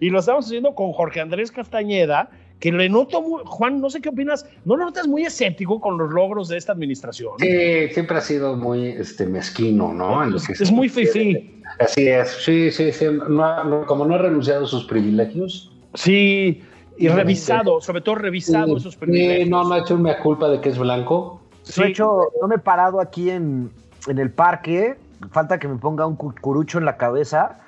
[0.00, 4.00] y lo estamos haciendo con Jorge Andrés Castañeda, que le noto, muy, Juan, no sé
[4.00, 7.32] qué opinas, ¿no lo notas muy escéptico con los logros de esta administración?
[7.38, 10.24] Sí, siempre ha sido muy este, mezquino, ¿no?
[10.24, 11.62] En lo que Es, muy fifí.
[11.78, 13.06] Así es, sí, sí, sí.
[13.28, 15.70] No no- como no ha renunciado a sus privilegios.
[15.94, 16.62] Sí,
[16.96, 19.44] y revisado, sobre todo revisado Sí, esos privilegios.
[19.44, 21.40] sí, no, no ha hecho una culpa de que es blanco.
[21.62, 21.82] Sí.
[21.82, 23.70] He hecho, no me he parado aquí en,
[24.08, 24.96] en el parque.
[25.30, 27.60] Falta que me ponga un cu- curucho en la cabeza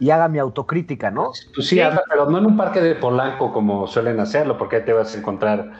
[0.00, 1.32] y haga mi autocrítica, ¿no?
[1.54, 1.80] Pues sí, Sí.
[1.80, 5.14] anda, pero no en un parque de Polanco como suelen hacerlo, porque ahí te vas
[5.14, 5.72] a encontrar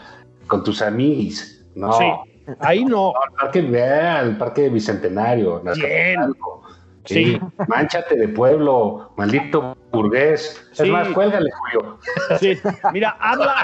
[0.47, 1.63] con tus amigos.
[1.75, 2.05] No, Sí,
[2.61, 3.13] ahí no.
[3.13, 5.63] No, el parque, vea, el parque de Bicentenario.
[5.65, 6.35] en Bien.
[7.05, 7.25] Sí.
[7.25, 7.41] Sí.
[7.69, 10.63] Manchate de pueblo, maldito burgués.
[10.73, 10.83] Sí.
[10.83, 11.99] Es más, cuélgale, Julio.
[12.39, 12.59] Sí,
[12.93, 13.55] mira, habla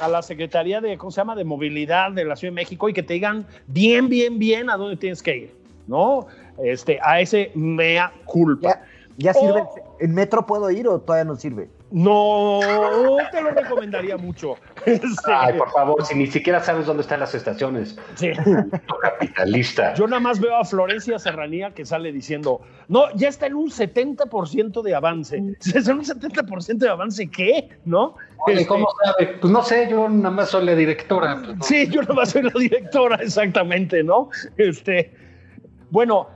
[0.00, 2.94] a la Secretaría de, ¿cómo se llama?, de Movilidad de la Ciudad de México y
[2.94, 5.54] que te digan bien, bien, bien a dónde tienes que ir,
[5.86, 6.28] ¿no?
[6.64, 8.80] Este, a ese mea culpa.
[9.20, 9.60] ¿Ya, sirve?
[9.60, 9.96] Oh.
[10.00, 11.68] ¿En metro puedo ir o todavía no sirve?
[11.90, 12.60] No
[13.30, 14.54] te lo recomendaría mucho.
[15.26, 17.98] Ay, por favor, si ni siquiera sabes dónde están las estaciones.
[18.14, 18.30] sí.
[19.02, 19.92] Capitalista.
[19.94, 23.68] Yo nada más veo a Florencia Serranía que sale diciendo, no, ya está en un
[23.70, 25.36] 70% de avance.
[25.60, 27.68] ¿Es un 70% de avance qué?
[27.84, 28.14] ¿No?
[28.46, 29.36] Oye, Este, ¿cómo sabe?
[29.40, 31.36] Pues no sé, yo nada más soy la directora.
[31.44, 31.62] pues, no.
[31.62, 34.30] Sí, yo nomás soy la directora, exactamente, ¿no?
[34.56, 35.12] Este,
[35.90, 36.28] bueno,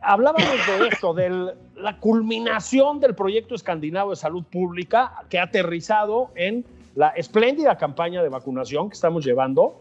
[0.00, 6.30] hablábamos de esto, de la culminación del proyecto escandinavo de salud pública que ha aterrizado
[6.34, 6.64] en
[6.94, 9.80] la espléndida campaña de vacunación que estamos llevando.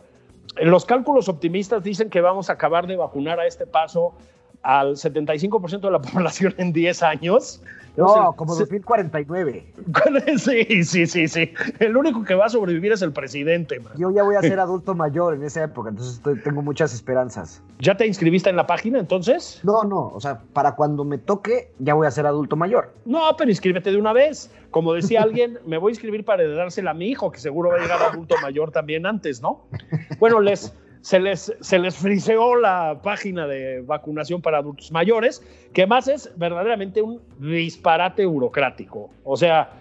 [0.62, 4.13] Los cálculos optimistas dicen que vamos a acabar de vacunar a este paso
[4.63, 7.62] al 75% de la población en 10 años.
[7.98, 9.74] No, como se- 2049.
[10.38, 11.52] Sí, sí, sí, sí.
[11.80, 13.80] El único que va a sobrevivir es el presidente.
[13.80, 13.91] man.
[13.98, 17.62] Yo ya voy a ser adulto mayor en esa época, entonces estoy- tengo muchas esperanzas.
[17.80, 19.60] ¿Ya te inscribiste en la página entonces?
[19.63, 22.93] No, no, o sea, para cuando me toque, ya voy a ser adulto mayor.
[23.06, 24.50] No, pero inscríbete de una vez.
[24.72, 27.76] Como decía alguien, me voy a inscribir para heredársela a mi hijo, que seguro va
[27.76, 29.65] a llegar adulto mayor también antes, ¿no?
[30.19, 30.74] Bueno, les,
[31.10, 35.41] se, les, se les friseó la página de vacunación para adultos mayores,
[35.74, 39.10] que más es verdaderamente un disparate burocrático.
[39.24, 39.72] O sea,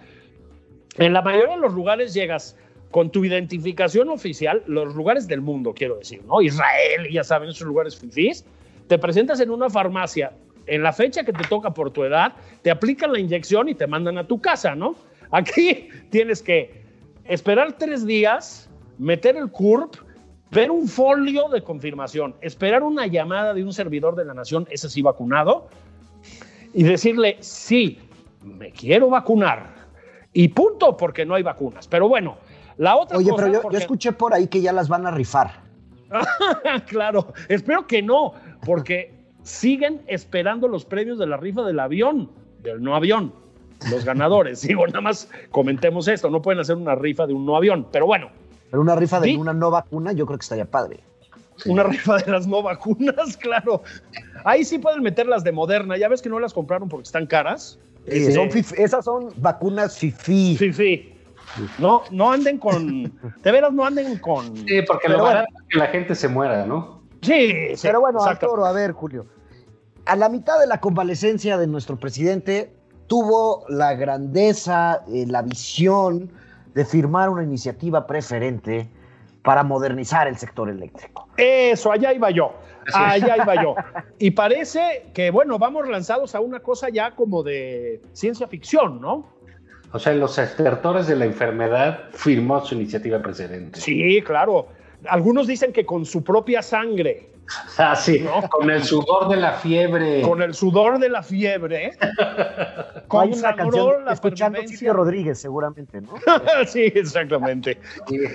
[0.97, 2.57] en la mayoría de los lugares llegas
[2.89, 6.41] con tu identificación oficial, los lugares del mundo, quiero decir, ¿no?
[6.41, 8.43] Israel, ya saben, esos lugares fifís,
[8.87, 10.31] te presentas en una farmacia
[10.65, 13.85] en la fecha que te toca por tu edad, te aplican la inyección y te
[13.85, 14.95] mandan a tu casa, ¿no?
[15.29, 16.81] Aquí tienes que
[17.25, 20.08] esperar tres días, meter el CURP,
[20.51, 24.89] ver un folio de confirmación, esperar una llamada de un servidor de la nación, ese
[24.89, 25.67] sí vacunado,
[26.73, 27.99] y decirle, sí,
[28.43, 29.75] me quiero vacunar.
[30.33, 31.87] Y punto, porque no hay vacunas.
[31.87, 32.37] Pero bueno,
[32.77, 33.43] la otra Oye, cosa...
[33.43, 35.61] pero yo, porque- yo escuché por ahí que ya las van a rifar.
[36.87, 38.33] claro, espero que no,
[38.65, 42.29] porque siguen esperando los premios de la rifa del avión,
[42.61, 43.33] del no avión.
[43.91, 44.61] los ganadores.
[44.67, 48.05] Digo, nada más comentemos esto, no pueden hacer una rifa de un no avión, pero
[48.05, 48.29] bueno.
[48.69, 50.99] Pero una rifa de una no vacuna, yo creo que estaría padre.
[51.65, 53.81] Una rifa de las no vacunas, claro.
[54.45, 55.97] Ahí sí pueden meter las de Moderna.
[55.97, 57.79] Ya ves que no las compraron porque están caras.
[58.05, 60.57] esas son vacunas FIFI.
[60.57, 61.19] FIFI.
[61.79, 63.03] No, no anden con.
[63.43, 64.55] De veras, no anden con.
[64.55, 67.01] Sí, porque lo bueno, que la gente se muera, ¿no?
[67.21, 69.25] Sí, pero bueno, Arturo, a ver, Julio.
[70.05, 72.71] A la mitad de la convalecencia de nuestro presidente,
[73.07, 76.31] tuvo la grandeza, eh, la visión
[76.79, 78.87] de firmar una iniciativa preferente
[79.43, 81.27] para modernizar el sector eléctrico.
[81.35, 82.53] Eso, allá iba yo.
[82.93, 83.75] Allá iba yo.
[84.17, 89.27] Y parece que, bueno, vamos lanzados a una cosa ya como de ciencia ficción, ¿no?
[89.91, 93.81] O sea, los estertores de la enfermedad firmó su iniciativa precedente.
[93.81, 94.69] Sí, claro.
[95.09, 97.29] Algunos dicen que con su propia sangre.
[97.77, 100.21] Ah, sí, con el sudor de la fiebre.
[100.21, 101.97] Con el sudor de la fiebre.
[103.07, 106.13] Con una canción escuchando Silvio Rodríguez, seguramente, ¿no?
[106.67, 107.79] sí, exactamente.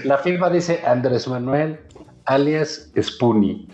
[0.03, 1.79] la firma dice Andrés Manuel
[2.25, 3.69] alias Spoonie.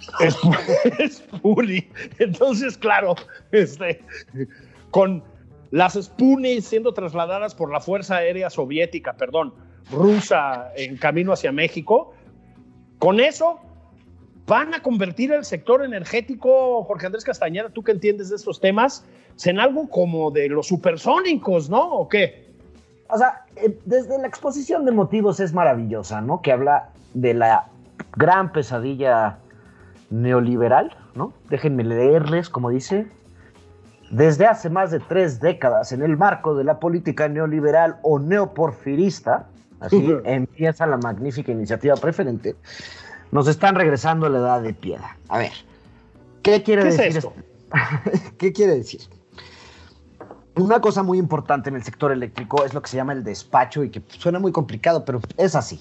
[1.08, 1.88] Spoonie.
[2.18, 3.14] Entonces, claro,
[3.52, 4.02] este,
[4.90, 5.22] con
[5.70, 9.54] las Spoonie siendo trasladadas por la Fuerza Aérea Soviética, perdón,
[9.90, 12.12] rusa en camino hacia México,
[12.98, 13.60] con eso
[14.46, 19.04] van a convertir el sector energético, Jorge Andrés Castañeda, tú que entiendes de estos temas,
[19.44, 21.92] en algo como de los supersónicos, ¿no?
[21.92, 22.50] ¿O qué?
[23.08, 26.42] O sea, eh, desde la exposición de motivos es maravillosa, ¿no?
[26.42, 27.66] Que habla de la
[28.16, 29.38] gran pesadilla
[30.10, 31.32] neoliberal, ¿no?
[31.48, 33.06] Déjenme leerles, como dice,
[34.10, 39.46] desde hace más de tres décadas, en el marco de la política neoliberal o neoporfirista,
[39.80, 42.56] así empieza la magnífica iniciativa preferente,
[43.32, 45.16] nos están regresando a la edad de piedra.
[45.28, 45.52] A ver,
[46.42, 47.32] ¿qué quiere decir esto?
[48.38, 49.00] ¿Qué quiere decir?
[50.56, 53.84] Una cosa muy importante en el sector eléctrico es lo que se llama el despacho
[53.84, 55.80] y que suena muy complicado, pero es así.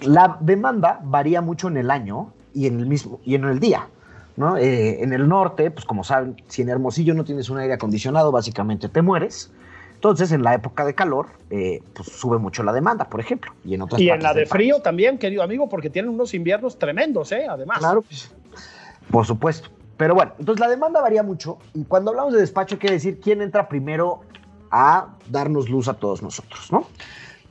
[0.00, 3.88] La demanda varía mucho en el año y en el mismo y en el día.
[4.36, 4.56] ¿no?
[4.56, 8.32] Eh, en el norte, pues como saben, si en Hermosillo no tienes un aire acondicionado,
[8.32, 9.52] básicamente te mueres.
[10.04, 13.54] Entonces, en la época de calor, eh, pues sube mucho la demanda, por ejemplo.
[13.64, 16.78] Y en otras Y en la de frío también, querido amigo, porque tienen unos inviernos
[16.78, 17.46] tremendos, ¿eh?
[17.48, 17.78] Además.
[17.78, 18.30] Claro, pues,
[19.10, 19.70] por supuesto.
[19.96, 21.56] Pero bueno, entonces la demanda varía mucho.
[21.72, 24.20] Y cuando hablamos de despacho, quiere decir quién entra primero
[24.70, 26.86] a darnos luz a todos nosotros, ¿no?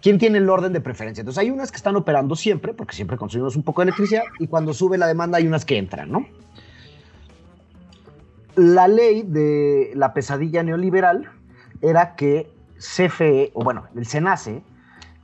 [0.03, 1.21] ¿Quién tiene el orden de preferencia?
[1.21, 4.45] Entonces hay unas que están operando siempre, porque siempre consumimos un poco de electricidad, y
[4.45, 6.27] cuando sube la demanda hay unas que entran, ¿no?
[8.55, 11.31] La ley de la pesadilla neoliberal
[11.83, 14.63] era que CFE, o bueno, el SENACE,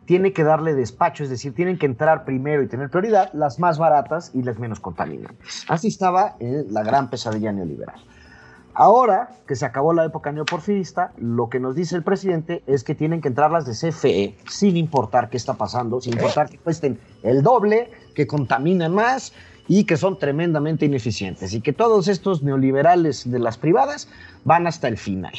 [0.06, 3.78] tiene que darle despacho, es decir, tienen que entrar primero y tener prioridad las más
[3.78, 5.66] baratas y las menos contaminantes.
[5.68, 8.00] Así estaba en la gran pesadilla neoliberal.
[8.74, 12.96] Ahora que se acabó la época neoporfirista, lo que nos dice el presidente es que
[12.96, 17.00] tienen que entrar las de CFE sin importar qué está pasando, sin importar que cuesten
[17.24, 19.34] el doble, que contaminan más
[19.68, 24.10] y que son tremendamente ineficientes y que todos estos neoliberales de las privadas
[24.44, 25.34] van hasta el final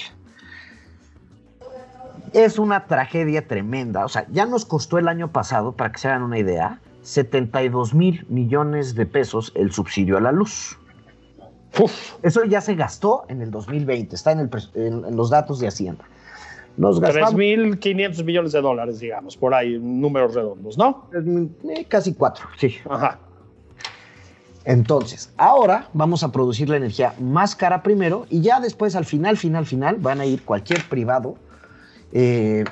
[2.33, 4.05] es una tragedia tremenda.
[4.05, 7.95] O sea, ya nos costó el año pasado, para que se hagan una idea, 72
[7.95, 10.79] mil millones de pesos el subsidio a la luz.
[12.23, 16.05] Eso ya se gastó en el 2020, está en, los datos de Hacienda.
[16.77, 21.09] Nos 3.500 millones de dólares, digamos, por ahí, números redondos, ¿no?
[21.13, 22.77] Eh, casi cuatro, sí.
[22.89, 23.19] Ajá.
[24.65, 29.37] Entonces, ahora vamos a producir la energía más cara primero y ya después, al final,
[29.37, 31.37] final, final, van a ir cualquier privado
[32.13, 32.65] eh,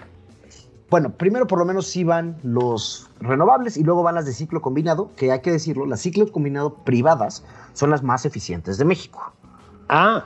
[0.90, 4.62] bueno, primero por lo menos sí van los renovables y luego van las de ciclo
[4.62, 9.32] combinado, que hay que decirlo, las ciclo combinado privadas son las más eficientes de México.
[9.88, 10.24] Ah.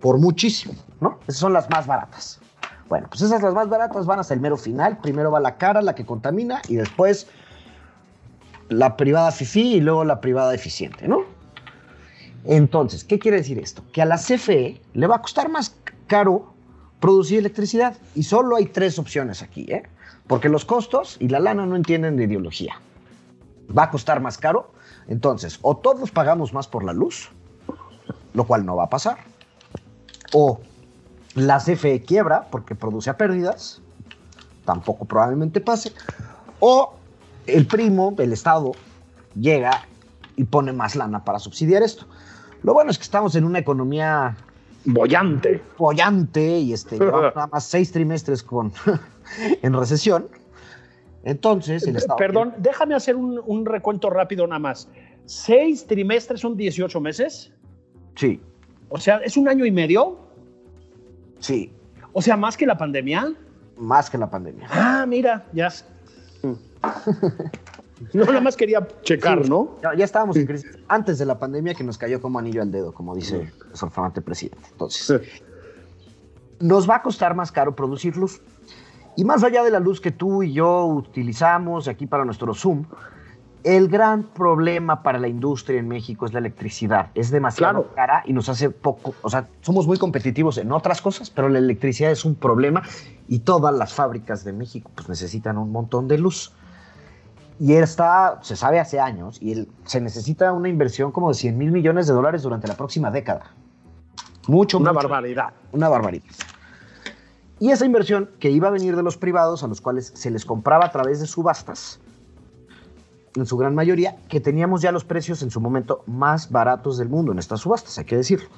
[0.00, 1.18] Por muchísimo, ¿no?
[1.28, 2.40] Esas son las más baratas.
[2.88, 4.98] Bueno, pues esas las más baratas van hasta el mero final.
[4.98, 7.28] Primero va la cara, la que contamina, y después
[8.68, 11.22] la privada FIFI y luego la privada eficiente, ¿no?
[12.44, 13.84] Entonces, ¿qué quiere decir esto?
[13.92, 16.54] Que a la CFE le va a costar más caro
[17.00, 17.96] producir electricidad.
[18.14, 19.82] Y solo hay tres opciones aquí, ¿eh?
[20.26, 22.80] porque los costos y la lana no entienden de ideología.
[23.76, 24.70] Va a costar más caro,
[25.08, 27.30] entonces o todos pagamos más por la luz,
[28.34, 29.18] lo cual no va a pasar,
[30.32, 30.60] o
[31.34, 33.80] la CFE quiebra porque produce a pérdidas,
[34.64, 35.92] tampoco probablemente pase,
[36.60, 36.94] o
[37.46, 38.72] el primo, el Estado,
[39.34, 39.82] llega
[40.36, 42.06] y pone más lana para subsidiar esto.
[42.62, 44.36] Lo bueno es que estamos en una economía
[44.84, 45.62] bollante.
[45.78, 48.72] Bollante y este, nada más seis trimestres con,
[49.62, 50.28] en recesión.
[51.24, 52.16] Entonces, el Estado.
[52.16, 54.88] Perdón, déjame hacer un, recuento rápido nada más.
[55.26, 57.52] ¿Seis trimestres son 18 meses?
[58.16, 58.40] Sí.
[58.88, 60.18] O sea, ¿es un año y medio?
[61.38, 61.72] Sí.
[62.12, 63.34] O sea, más que la pandemia.
[63.76, 64.66] Más que la pandemia.
[64.70, 65.70] Ah, mira, ya.
[68.14, 69.76] No, nada más quería checar, ¿no?
[69.82, 72.92] Ya, estábamos en crisis antes de la pandemia que nos cayó como anillo al dedo,
[72.92, 74.66] como dice el flamante presidente.
[74.72, 75.22] Entonces,
[76.58, 78.40] nos va a costar más caro producir luz.
[79.16, 82.84] Y más allá de la luz que tú y yo utilizamos aquí para nuestro Zoom,
[83.64, 87.10] el gran problema para la industria en México es la electricidad.
[87.14, 91.30] Es demasiado cara y nos hace poco, o sea, somos muy competitivos en otras cosas,
[91.30, 92.82] pero la electricidad es un problema
[93.28, 96.52] y todas las fábricas de México pues, necesitan un montón de luz.
[97.60, 101.70] Y está, se sabe hace años, y se necesita una inversión como de 100 mil
[101.70, 103.52] millones de dólares durante la próxima década.
[104.48, 105.52] Mucho, Una barbaridad.
[105.70, 106.24] Una barbaridad.
[107.58, 110.46] Y esa inversión que iba a venir de los privados, a los cuales se les
[110.46, 112.00] compraba a través de subastas,
[113.36, 117.10] en su gran mayoría, que teníamos ya los precios en su momento más baratos del
[117.10, 118.48] mundo en estas subastas, hay que decirlo.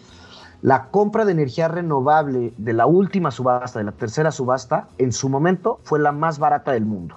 [0.61, 5.29] La compra de energía renovable de la última subasta, de la tercera subasta, en su
[5.29, 7.17] momento fue la más barata del mundo.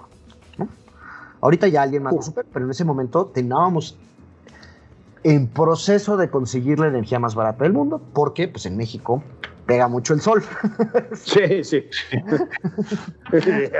[1.46, 3.96] Ahorita ya alguien más lo super, pero en ese momento teníamos
[5.22, 9.22] en proceso de conseguir la energía más barata del mundo, porque pues en México
[9.68, 10.44] pega mucho el sol.
[11.14, 11.84] Sí, sí.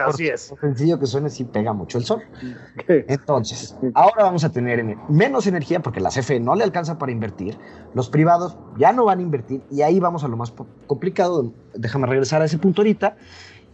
[0.06, 0.54] Así es.
[0.62, 2.22] Sencillo que suene, sí pega mucho el sol.
[2.88, 7.58] Entonces, ahora vamos a tener menos energía porque la CFE no le alcanza para invertir,
[7.96, 10.54] los privados ya no van a invertir y ahí vamos a lo más
[10.86, 11.52] complicado.
[11.74, 13.18] Déjame regresar a ese punto ahorita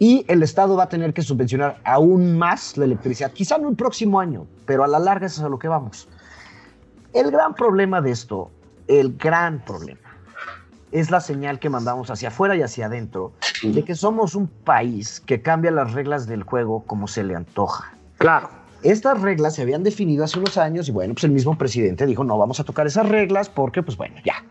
[0.02, 3.76] y el Estado va a tener que subvencionar aún más la electricidad, quizá no el
[3.76, 6.10] próximo año, pero a la larga eso es a lo que vamos.
[7.14, 8.50] El gran problema de esto,
[8.88, 10.18] el gran problema,
[10.92, 15.20] es la señal que mandamos hacia afuera y hacia adentro de que somos un país
[15.20, 17.94] que cambia las reglas del juego como se le antoja.
[18.18, 18.50] Claro.
[18.82, 22.24] Estas reglas se habían definido hace unos años y bueno, pues el mismo presidente dijo,
[22.24, 24.44] no vamos a tocar esas reglas porque pues bueno, ya,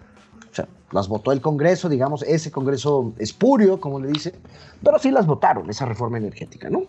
[0.51, 4.35] o sea, las votó el Congreso, digamos, ese Congreso espurio, como le dice,
[4.83, 6.83] pero sí las votaron, esa reforma energética, ¿no?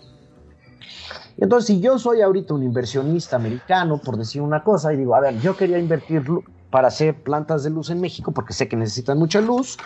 [1.38, 5.20] Entonces, si yo soy ahorita un inversionista americano, por decir una cosa, y digo, a
[5.20, 6.24] ver, yo quería invertir
[6.70, 9.78] para hacer plantas de luz en México porque sé que necesitan mucha luz,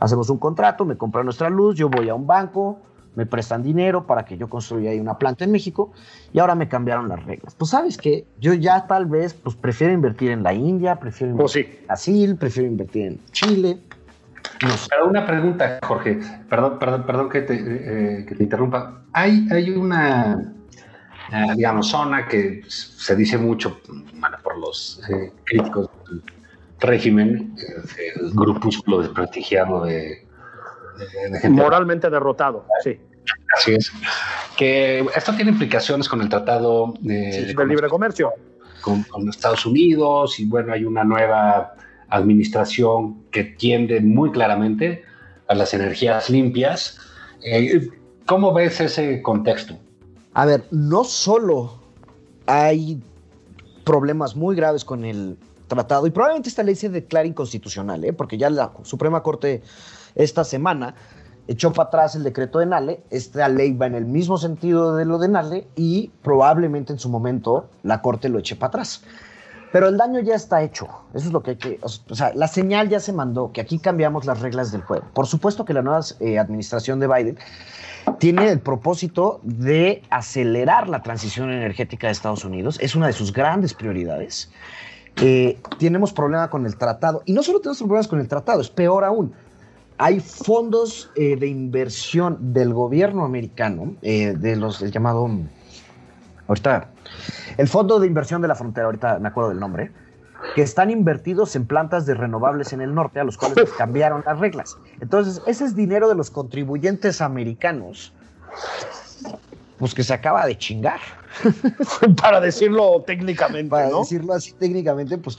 [0.00, 2.78] hacemos un contrato, me compran nuestra luz, yo voy a un banco,
[3.14, 5.92] me prestan dinero para que yo construya ahí una planta en México
[6.32, 7.54] y ahora me cambiaron las reglas.
[7.54, 11.56] Pues sabes que yo ya tal vez pues prefiero invertir en la India, prefiero pues
[11.56, 13.78] invertir en Brasil, prefiero invertir en Chile.
[14.88, 19.02] Pero una pregunta, Jorge, perdón, perdón, perdón que te, eh, que te interrumpa.
[19.12, 20.54] Hay, hay una,
[21.32, 23.80] eh, digamos, zona que se dice mucho
[24.14, 26.22] bueno, por los eh, críticos del
[26.78, 27.54] régimen,
[28.16, 30.26] el grupúsculo desprestigiado de
[31.50, 32.98] Moralmente derrotado, sí.
[33.56, 33.92] Así es.
[34.56, 38.32] Que esto tiene implicaciones con el tratado de, libre comercio.
[38.80, 41.74] Con, Estados Unidos y bueno, hay una nueva
[42.08, 45.04] administración que tiende muy claramente
[45.46, 46.98] a las energías limpias.
[47.44, 47.88] Eh,
[48.26, 49.78] ¿Cómo ves ese contexto?
[50.34, 51.78] A ver, no solo
[52.46, 53.00] hay
[53.84, 55.36] problemas muy graves con el
[55.68, 58.12] tratado, y probablemente esta ley se declare inconstitucional, ¿eh?
[58.12, 59.62] porque ya la Suprema Corte
[60.14, 60.94] esta semana
[61.48, 63.02] echó para atrás el decreto de Nale.
[63.10, 67.08] Esta ley va en el mismo sentido de lo de Nale y probablemente en su
[67.08, 69.02] momento la Corte lo eche para atrás.
[69.72, 70.86] Pero el daño ya está hecho.
[71.14, 71.80] Eso es lo que hay que.
[71.82, 75.06] O sea, la señal ya se mandó, que aquí cambiamos las reglas del juego.
[75.14, 77.38] Por supuesto que la nueva eh, administración de Biden
[78.18, 82.78] tiene el propósito de acelerar la transición energética de Estados Unidos.
[82.82, 84.50] Es una de sus grandes prioridades.
[85.16, 87.22] Eh, tenemos problema con el tratado.
[87.24, 89.32] Y no solo tenemos problemas con el tratado, es peor aún
[90.02, 95.30] hay fondos eh, de inversión del gobierno americano, eh, de los, el llamado,
[96.48, 96.88] ahorita,
[97.56, 99.92] el Fondo de Inversión de la Frontera, ahorita me acuerdo del nombre,
[100.56, 104.24] que están invertidos en plantas de renovables en el norte, a los cuales les cambiaron
[104.26, 104.76] las reglas.
[105.00, 108.12] Entonces, ese es dinero de los contribuyentes americanos,
[109.78, 110.98] pues que se acaba de chingar.
[112.20, 113.70] Para decirlo técnicamente.
[113.70, 115.38] Para decirlo así técnicamente, pues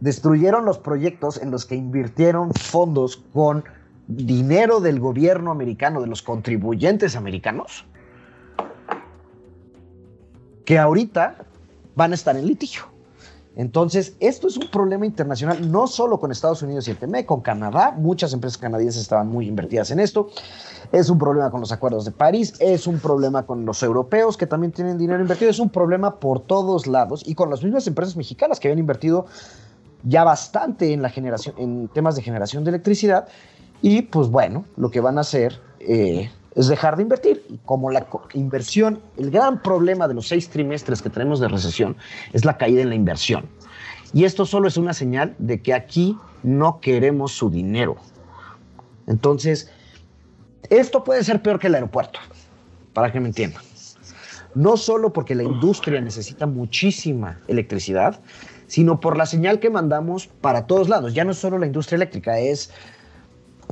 [0.00, 3.62] destruyeron los proyectos en los que invirtieron fondos con
[4.06, 7.84] dinero del gobierno americano, de los contribuyentes americanos,
[10.64, 11.44] que ahorita
[11.94, 12.94] van a estar en litigio.
[13.56, 17.40] Entonces, esto es un problema internacional, no solo con Estados Unidos y el TME, con
[17.40, 17.92] Canadá.
[17.96, 20.28] Muchas empresas canadienses estaban muy invertidas en esto.
[20.90, 24.46] Es un problema con los acuerdos de París, es un problema con los europeos que
[24.46, 28.16] también tienen dinero invertido, es un problema por todos lados y con las mismas empresas
[28.16, 29.26] mexicanas que habían invertido
[30.02, 33.28] ya bastante en la generación, en temas de generación de electricidad
[33.86, 37.44] y pues bueno, lo que van a hacer eh, es dejar de invertir.
[37.50, 41.94] Y como la inversión, el gran problema de los seis trimestres que tenemos de recesión
[42.32, 43.44] es la caída en la inversión.
[44.14, 47.96] Y esto solo es una señal de que aquí no queremos su dinero.
[49.06, 49.70] Entonces,
[50.70, 52.20] Esto puede ser peor que el aeropuerto,
[52.94, 53.62] para que me entiendan.
[54.54, 58.18] No solo porque la industria necesita muchísima electricidad,
[58.66, 61.12] sino por la señal que mandamos para todos lados.
[61.12, 62.70] Ya no es solo la industria eléctrica, es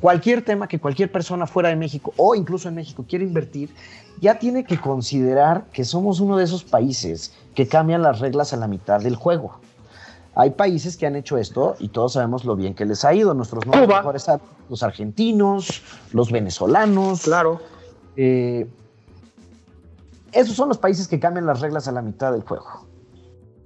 [0.03, 3.73] cualquier tema que cualquier persona fuera de México o incluso en México quiera invertir,
[4.21, 8.57] ya tiene que considerar que somos uno de esos países que cambian las reglas a
[8.57, 9.61] la mitad del juego.
[10.35, 13.33] Hay países que han hecho esto y todos sabemos lo bien que les ha ido.
[13.33, 14.27] Nuestros mejores
[14.69, 15.83] los argentinos,
[16.13, 17.23] los venezolanos.
[17.23, 17.61] Claro.
[18.17, 18.69] Eh,
[20.33, 22.67] esos son los países que cambian las reglas a la mitad del juego.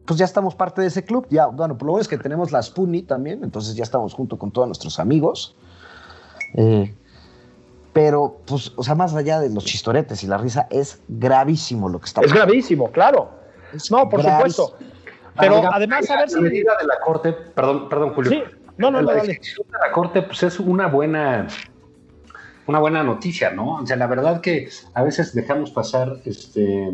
[0.05, 1.27] Pues ya estamos parte de ese club.
[1.31, 4.39] Ya, bueno, por lo menos es que tenemos la Spuni también, entonces ya estamos junto
[4.39, 5.57] con todos nuestros amigos.
[6.57, 6.95] Eh,
[7.93, 11.99] pero, pues, o sea, más allá de los chistoretes y la risa, es gravísimo lo
[11.99, 12.41] que está pasando.
[12.41, 13.31] Es gravísimo, claro.
[13.91, 14.77] no, por supuesto.
[15.39, 16.35] Pero además, a ver si.
[16.35, 18.31] La medida de la Corte, perdón, perdón, Julio.
[18.31, 18.43] Sí,
[18.77, 21.47] no, no, la no, decisión de la Corte, pues es una buena.
[22.67, 23.77] Una buena noticia, ¿no?
[23.77, 26.93] O sea, la verdad que a veces dejamos pasar este,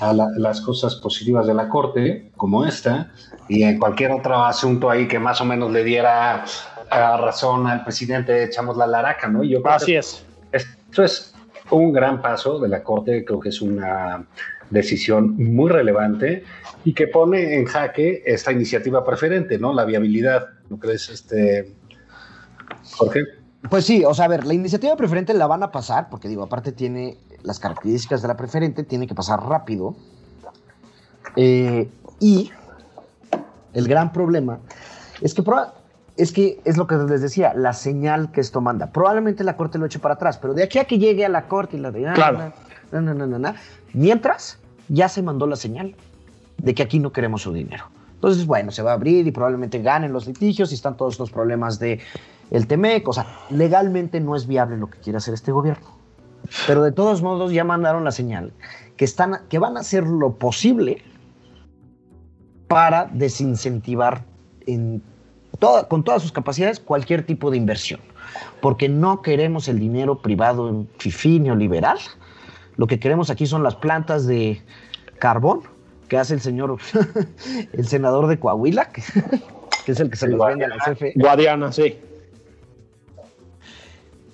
[0.00, 3.12] a las cosas positivas de la Corte, como esta,
[3.48, 6.44] y en cualquier otro asunto ahí que más o menos le diera
[6.90, 9.42] razón al presidente, echamos la laraca, ¿no?
[9.44, 10.24] yo Así es.
[10.52, 11.34] Esto es
[11.70, 14.24] un gran paso de la Corte, creo que es una
[14.70, 16.44] decisión muy relevante
[16.84, 19.72] y que pone en jaque esta iniciativa preferente, ¿no?
[19.72, 21.72] La viabilidad, ¿no crees, este,
[22.92, 23.24] Jorge?
[23.68, 26.42] Pues sí, o sea, a ver, la iniciativa preferente la van a pasar, porque digo,
[26.42, 29.94] aparte tiene las características de la preferente, tiene que pasar rápido.
[31.36, 31.88] Eh,
[32.18, 32.50] y
[33.74, 34.60] el gran problema
[35.20, 35.42] es que
[36.20, 38.92] es que es lo que les decía, la señal que esto manda.
[38.92, 41.48] Probablemente la corte lo eche para atrás, pero de aquí a que llegue a la
[41.48, 42.12] corte y la de...
[42.12, 42.52] Claro.
[43.94, 44.58] mientras
[44.88, 45.94] ya se mandó la señal
[46.58, 47.84] de que aquí no queremos su dinero.
[48.14, 51.30] Entonces, bueno, se va a abrir y probablemente ganen los litigios y están todos los
[51.30, 52.00] problemas de
[52.50, 53.08] el TEMEC.
[53.08, 55.86] O sea, legalmente no es viable lo que quiere hacer este gobierno.
[56.66, 58.52] Pero de todos modos ya mandaron la señal
[58.96, 61.02] que, están, que van a hacer lo posible
[62.68, 64.24] para desincentivar
[64.66, 65.02] en
[65.88, 68.00] con todas sus capacidades cualquier tipo de inversión,
[68.60, 71.98] porque no queremos el dinero privado en FIFI neoliberal.
[72.76, 74.62] Lo que queremos aquí son las plantas de
[75.18, 75.62] carbón
[76.08, 76.76] que hace el señor,
[77.72, 79.02] el senador de Coahuila, que,
[79.86, 81.12] es el que se los vende a la CFE.
[81.16, 81.98] Guadiana, sí.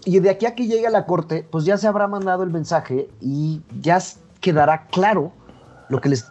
[0.04, 2.50] Y de aquí a que llegue a la corte, pues ya se habrá mandado el
[2.50, 3.98] mensaje y ya
[4.40, 5.32] quedará claro
[5.88, 6.30] lo que les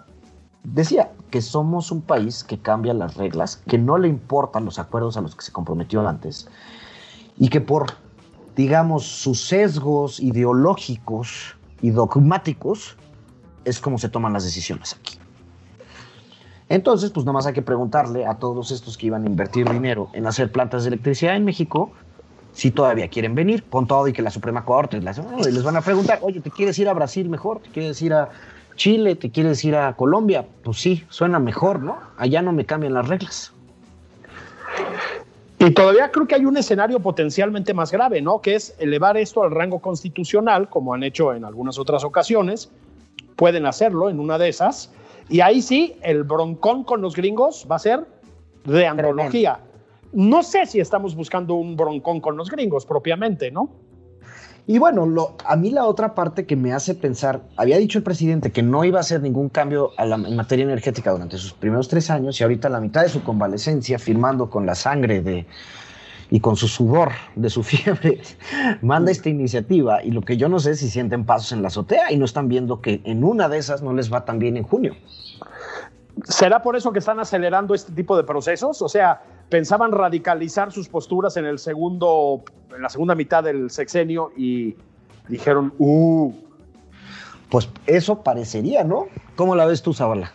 [0.65, 5.17] decía que somos un país que cambia las reglas, que no le importan los acuerdos
[5.17, 6.47] a los que se comprometió antes
[7.37, 7.93] y que por,
[8.55, 12.97] digamos, sus sesgos ideológicos y dogmáticos
[13.63, 15.17] es como se toman las decisiones aquí.
[16.67, 20.09] Entonces, pues nada más hay que preguntarle a todos estos que iban a invertir dinero
[20.13, 21.91] en hacer plantas de electricidad en México
[22.53, 26.19] si todavía quieren venir, con todo y que la Suprema Corte les, van a preguntar,
[26.21, 27.59] oye, ¿te quieres ir a Brasil mejor?
[27.59, 28.29] ¿Te quieres ir a
[28.75, 30.45] Chile, ¿te quieres ir a Colombia?
[30.63, 31.97] Pues sí, suena mejor, ¿no?
[32.17, 33.53] Allá no me cambian las reglas.
[35.59, 38.41] Y todavía creo que hay un escenario potencialmente más grave, ¿no?
[38.41, 42.69] Que es elevar esto al rango constitucional, como han hecho en algunas otras ocasiones.
[43.35, 44.91] Pueden hacerlo en una de esas.
[45.29, 48.05] Y ahí sí, el broncón con los gringos va a ser
[48.65, 49.59] de antología.
[50.11, 53.69] No sé si estamos buscando un broncón con los gringos propiamente, ¿no?
[54.67, 58.03] Y bueno, lo, a mí la otra parte que me hace pensar, había dicho el
[58.03, 62.09] presidente que no iba a hacer ningún cambio en materia energética durante sus primeros tres
[62.09, 65.45] años y ahorita a la mitad de su convalecencia, firmando con la sangre de,
[66.31, 68.21] y con su sudor de su fiebre,
[68.81, 71.67] manda esta iniciativa y lo que yo no sé es si sienten pasos en la
[71.67, 74.57] azotea y no están viendo que en una de esas no les va tan bien
[74.57, 74.95] en junio.
[76.23, 78.81] ¿Será por eso que están acelerando este tipo de procesos?
[78.81, 82.43] O sea, pensaban radicalizar sus posturas en el segundo,
[82.73, 84.75] en la segunda mitad del sexenio y
[85.27, 86.33] dijeron, uh.
[87.49, 89.07] Pues eso parecería, ¿no?
[89.35, 90.31] ¿Cómo la ves tú, Zabala?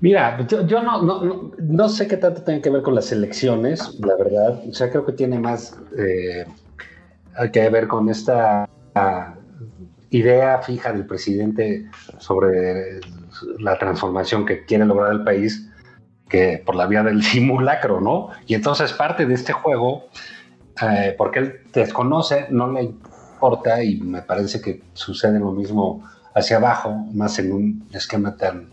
[0.00, 4.62] Mira, yo, no, no, sé qué tanto tiene que ver con las elecciones, la verdad.
[4.68, 6.44] O sea, creo que tiene más eh,
[7.50, 8.68] que ver con esta
[10.10, 11.88] idea fija del presidente
[12.18, 13.00] sobre
[13.58, 15.70] la transformación que quiere lograr el país
[16.28, 18.30] que por la vía del simulacro, ¿no?
[18.46, 20.06] Y entonces parte de este juego,
[20.82, 26.58] eh, porque él desconoce, no le importa y me parece que sucede lo mismo hacia
[26.58, 28.68] abajo, más en un esquema tan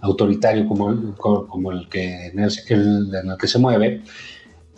[0.00, 2.52] autoritario como el, como el que en el,
[3.38, 4.02] que se mueve,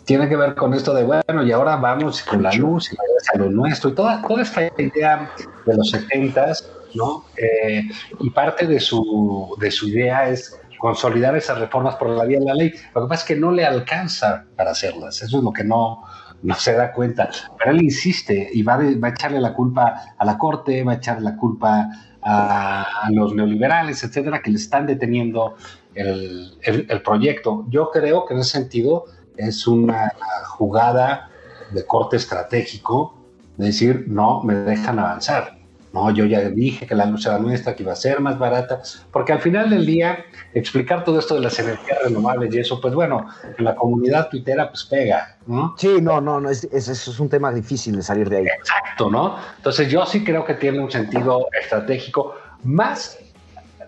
[0.05, 2.97] tiene que ver con esto de, bueno, y ahora vamos con la luz y
[3.33, 5.29] a lo nuestro, y toda, toda esta idea
[5.65, 6.53] de los 70
[6.95, 7.25] ¿no?
[7.37, 7.83] Eh,
[8.19, 12.45] y parte de su, de su idea es consolidar esas reformas por la vía de
[12.45, 12.73] la ley.
[12.95, 15.21] Lo que pasa es que no le alcanza para hacerlas.
[15.21, 16.03] Eso es lo que no,
[16.41, 17.29] no se da cuenta.
[17.57, 20.95] Pero él insiste y va, va a echarle la culpa a la Corte, va a
[20.95, 21.89] echarle la culpa
[22.21, 25.55] a, los neoliberales, etcétera, que le están deteniendo
[25.93, 27.65] el, el, proyecto.
[27.69, 29.05] Yo creo que en ese sentido
[29.37, 30.13] es una
[30.47, 31.29] jugada
[31.71, 33.15] de corte estratégico,
[33.57, 35.58] de decir, no, me dejan avanzar.
[35.91, 38.81] No, yo ya dije que la luz era nuestra, que iba a ser más barata,
[39.11, 42.93] porque al final del día, explicar todo esto de las energías renovables y eso, pues
[42.93, 43.27] bueno,
[43.57, 45.73] en la comunidad tuitera pues pega, ¿no?
[45.77, 48.45] Sí, no, no, no, es, es, es un tema difícil de salir de ahí.
[48.45, 49.37] Exacto, ¿no?
[49.57, 53.17] Entonces yo sí creo que tiene un sentido estratégico más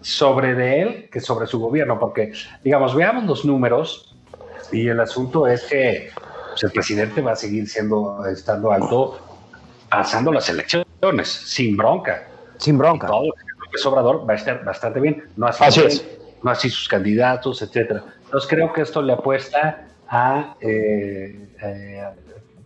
[0.01, 2.33] sobre de él que sobre su gobierno, porque,
[2.63, 4.15] digamos, veamos los números
[4.71, 6.09] y el asunto es que
[6.49, 9.19] pues, el presidente va a seguir siendo, estando alto,
[9.89, 10.90] pasando las elecciones
[11.23, 12.27] sin bronca.
[12.57, 13.07] Sin bronca.
[13.07, 13.33] todo
[13.65, 15.23] López Obrador va a estar bastante bien.
[15.35, 16.01] No así,
[16.43, 18.03] no así sus candidatos, etcétera.
[18.25, 22.03] Entonces creo que esto le apuesta a, eh, eh,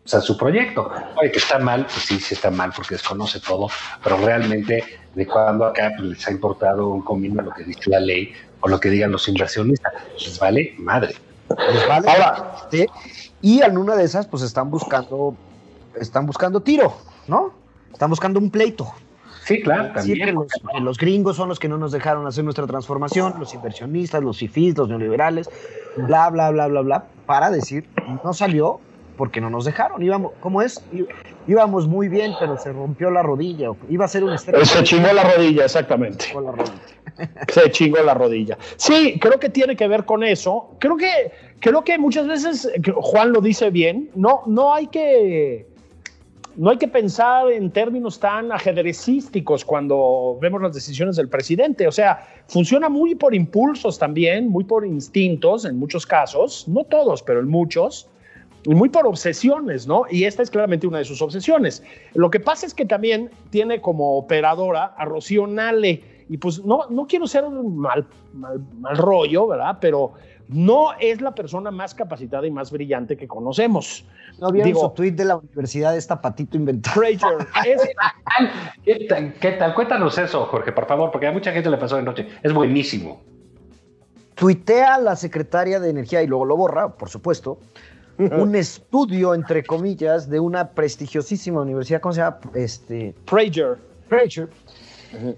[0.06, 0.92] su proyecto.
[1.20, 3.70] Oye, que está mal, pues sí, sí está mal porque desconoce todo,
[4.04, 4.84] pero realmente
[5.14, 8.68] de cuando acá pues, les ha importado un comino lo que dice la ley o
[8.68, 9.94] lo que digan los inversionistas.
[10.14, 11.16] Les vale madre.
[11.72, 12.10] Les vale.
[12.10, 12.68] Ahora,
[13.42, 15.36] y en una de esas, pues están buscando,
[16.00, 17.65] están buscando tiro, ¿no?
[17.96, 18.94] Están buscando un pleito.
[19.46, 20.36] Sí, claro, también.
[20.82, 24.76] los, gringos son los que no nos dejaron hacer nuestra transformación, los inversionistas, los fifís,
[24.76, 25.50] los neoliberales,
[25.96, 27.88] bla, bla, bla, bla, bla, para decir,
[28.22, 28.82] no salió
[29.16, 30.04] porque no nos dejaron.
[30.04, 30.84] Íbamos, ¿cómo es?
[31.48, 33.70] Íbamos muy bien, pero se rompió la rodilla.
[33.88, 34.68] Iba a ser un estrés.
[34.68, 36.26] Se chingó la rodilla, exactamente.
[37.48, 38.58] Se chingó la rodilla.
[38.76, 40.72] Sí, creo que tiene que ver con eso.
[40.80, 41.32] Creo que,
[41.62, 45.66] creo que muchas veces, Juan lo dice bien, no, no hay que
[46.58, 51.88] no hay que pensar en términos tan ajedrecísticos cuando vemos las decisiones del presidente.
[51.88, 57.22] O sea, funciona muy por impulsos también, muy por instintos en muchos casos, no todos,
[57.24, 58.08] pero en muchos,
[58.64, 60.04] y muy por obsesiones, ¿no?
[60.10, 61.84] Y esta es claramente una de sus obsesiones.
[62.14, 66.88] Lo que pasa es que también tiene como operadora a Rocío Nale, y pues no,
[66.90, 69.78] no quiero ser un mal, mal, mal rollo, ¿verdad?
[69.80, 70.14] Pero
[70.48, 74.06] no es la persona más capacitada y más brillante que conocemos.
[74.40, 77.00] ¿No vieron Digo, su tweet de la universidad de esta patito inventado?
[78.84, 82.28] ¿Qué, tal, Cuéntanos eso, Jorge, por favor, porque a mucha gente le pasó de noche.
[82.44, 83.22] Es buenísimo.
[84.36, 87.58] Tuitea la secretaria de Energía y luego lo borra, por supuesto,
[88.18, 92.40] un estudio, entre comillas, de una prestigiosísima universidad, ¿cómo se llama?
[92.54, 93.78] Este, Prager.
[94.10, 94.50] Prager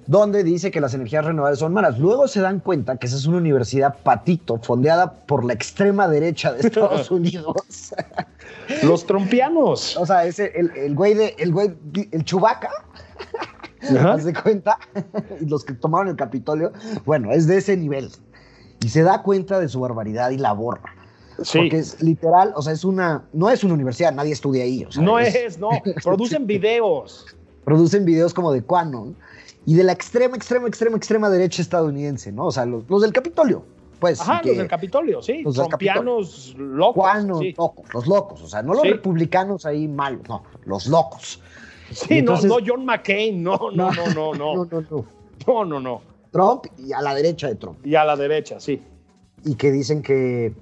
[0.05, 1.99] donde dice que las energías renovables son malas.
[1.99, 6.53] Luego se dan cuenta que esa es una universidad patito, fondeada por la extrema derecha
[6.53, 7.93] de Estados Unidos.
[8.84, 9.97] Los trompianos.
[9.97, 11.75] O sea, ese, el, el güey de, el güey,
[12.11, 12.69] el chubaca.
[13.82, 14.78] ¿Haz de cuenta?
[15.41, 16.71] los que tomaron el Capitolio,
[17.05, 18.09] bueno, es de ese nivel.
[18.84, 20.93] Y se da cuenta de su barbaridad y la borra.
[21.43, 21.59] Sí.
[21.59, 24.88] Porque es literal, o sea, es una, no es una universidad, nadie estudia ahí.
[24.99, 25.69] no es, no,
[26.03, 27.28] producen videos.
[27.63, 29.15] Producen videos como de Quanon
[29.68, 32.45] y de la extrema, extrema, extrema, extrema derecha estadounidense, ¿no?
[32.45, 33.65] O sea, los, del Capitolio.
[33.99, 35.41] Pues, Ajá, los del Capitolio, sí.
[35.43, 37.05] Los trompianos locos.
[37.39, 37.53] Sí.
[37.57, 38.41] locos, los locos.
[38.43, 41.41] O sea, no los republicanos ahí malos, no, los locos.
[41.91, 44.55] Sí, no, no John McCain, no, no, no, no, no.
[44.55, 45.05] no, no, no.
[45.45, 46.01] No, no, no.
[46.32, 47.86] Trump y a la derecha de Trump.
[47.86, 48.82] Y a la derecha, sí.
[49.43, 50.53] Y que dicen que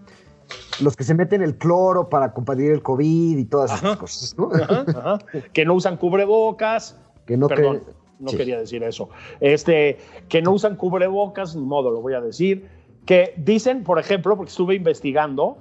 [0.82, 4.49] los que se meten el cloro para combatir el COVID y todas esas cosas, ¿no?
[4.51, 5.20] Ajá, ajá.
[5.53, 6.97] Que no usan cubrebocas.
[7.28, 7.84] Que no, Perdón
[8.20, 9.09] no quería decir eso.
[9.39, 9.97] Este,
[10.30, 12.68] que no usan cubrebocas, ni modo, lo voy a decir.
[13.05, 15.57] Que dicen, por ejemplo, porque estuve investigando,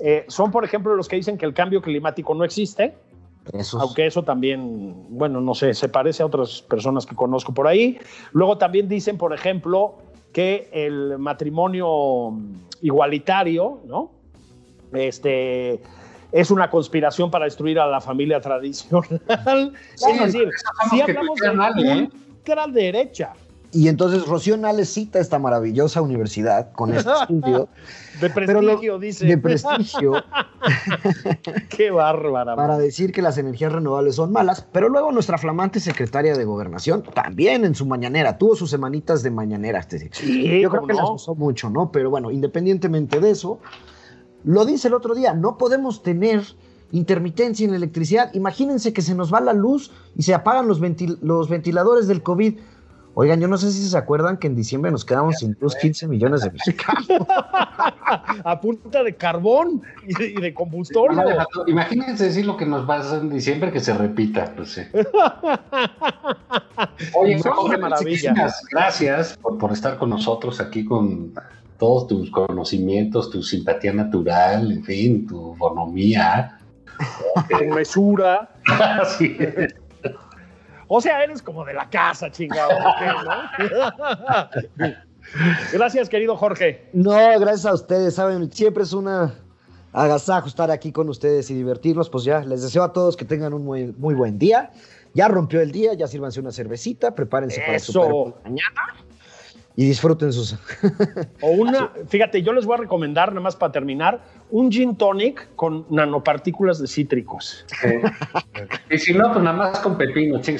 [0.00, 2.94] eh, son, por ejemplo, los que dicen que el cambio climático no existe.
[3.80, 7.98] Aunque eso también, bueno, no sé, se parece a otras personas que conozco por ahí.
[8.32, 9.94] Luego también dicen, por ejemplo,
[10.32, 12.34] que el matrimonio
[12.82, 14.10] igualitario, ¿no?
[14.92, 15.80] Este,
[16.32, 19.20] es una conspiración para destruir a la familia tradicional.
[19.94, 20.48] es decir,
[20.90, 22.10] si hablamos de ¿eh?
[22.28, 23.32] ultra derecha.
[23.70, 27.68] Y entonces Rocío Nales cita esta maravillosa universidad con este estudio.
[28.20, 29.26] De prestigio, dice.
[29.26, 30.12] De prestigio.
[31.68, 32.56] Qué bárbara.
[32.56, 37.02] Para decir que las energías renovables son malas, pero luego nuestra flamante secretaria de Gobernación
[37.02, 39.86] también en su mañanera, tuvo sus semanitas de mañanera.
[40.12, 41.92] Sí, Yo creo que las usó mucho, ¿no?
[41.92, 43.60] Pero bueno, independientemente de eso,
[44.48, 46.42] lo dice el otro día, no podemos tener
[46.90, 48.32] intermitencia en la electricidad.
[48.32, 50.80] Imagínense que se nos va la luz y se apagan los,
[51.20, 52.58] los ventiladores del COVID.
[53.12, 56.08] Oigan, yo no sé si se acuerdan que en diciembre nos quedamos sin luz 15
[56.08, 57.06] millones de mexicanos.
[58.44, 61.22] a punta de carbón y de, combustible.
[61.66, 64.50] Imagínense decir lo que nos pasa en diciembre que se repita.
[64.56, 64.80] Pues, sí.
[67.14, 67.38] Oye,
[67.70, 68.34] qué maravilla.
[68.70, 71.34] Gracias por, por estar con nosotros aquí con
[71.78, 76.58] todos tus conocimientos, tu simpatía natural, en fin, tu bonomía.
[77.50, 78.50] con mesura.
[80.90, 82.70] O sea, eres como de la casa, chingado.
[82.80, 82.94] ¿no?
[85.74, 86.88] gracias, querido Jorge.
[86.94, 88.14] No, gracias a ustedes.
[88.14, 89.34] Saben, siempre es una
[89.92, 92.08] agasajo estar aquí con ustedes y divertirnos.
[92.08, 94.70] Pues ya, les deseo a todos que tengan un muy, muy buen día.
[95.12, 98.94] Ya rompió el día, ya sírvanse una cervecita, prepárense para su mañana
[99.78, 100.56] y disfruten sus.
[101.40, 104.20] o una, fíjate, yo les voy a recomendar, nada más para terminar,
[104.50, 107.64] un gin tonic con nanopartículas de cítricos.
[108.90, 110.56] y si no, pues nada más con pepino, sí.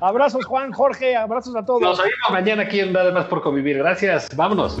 [0.00, 1.82] abrazos, Juan, Jorge, abrazos a todos.
[1.82, 3.78] Nos vemos mañana aquí en Nada más por convivir.
[3.78, 4.80] Gracias, vámonos.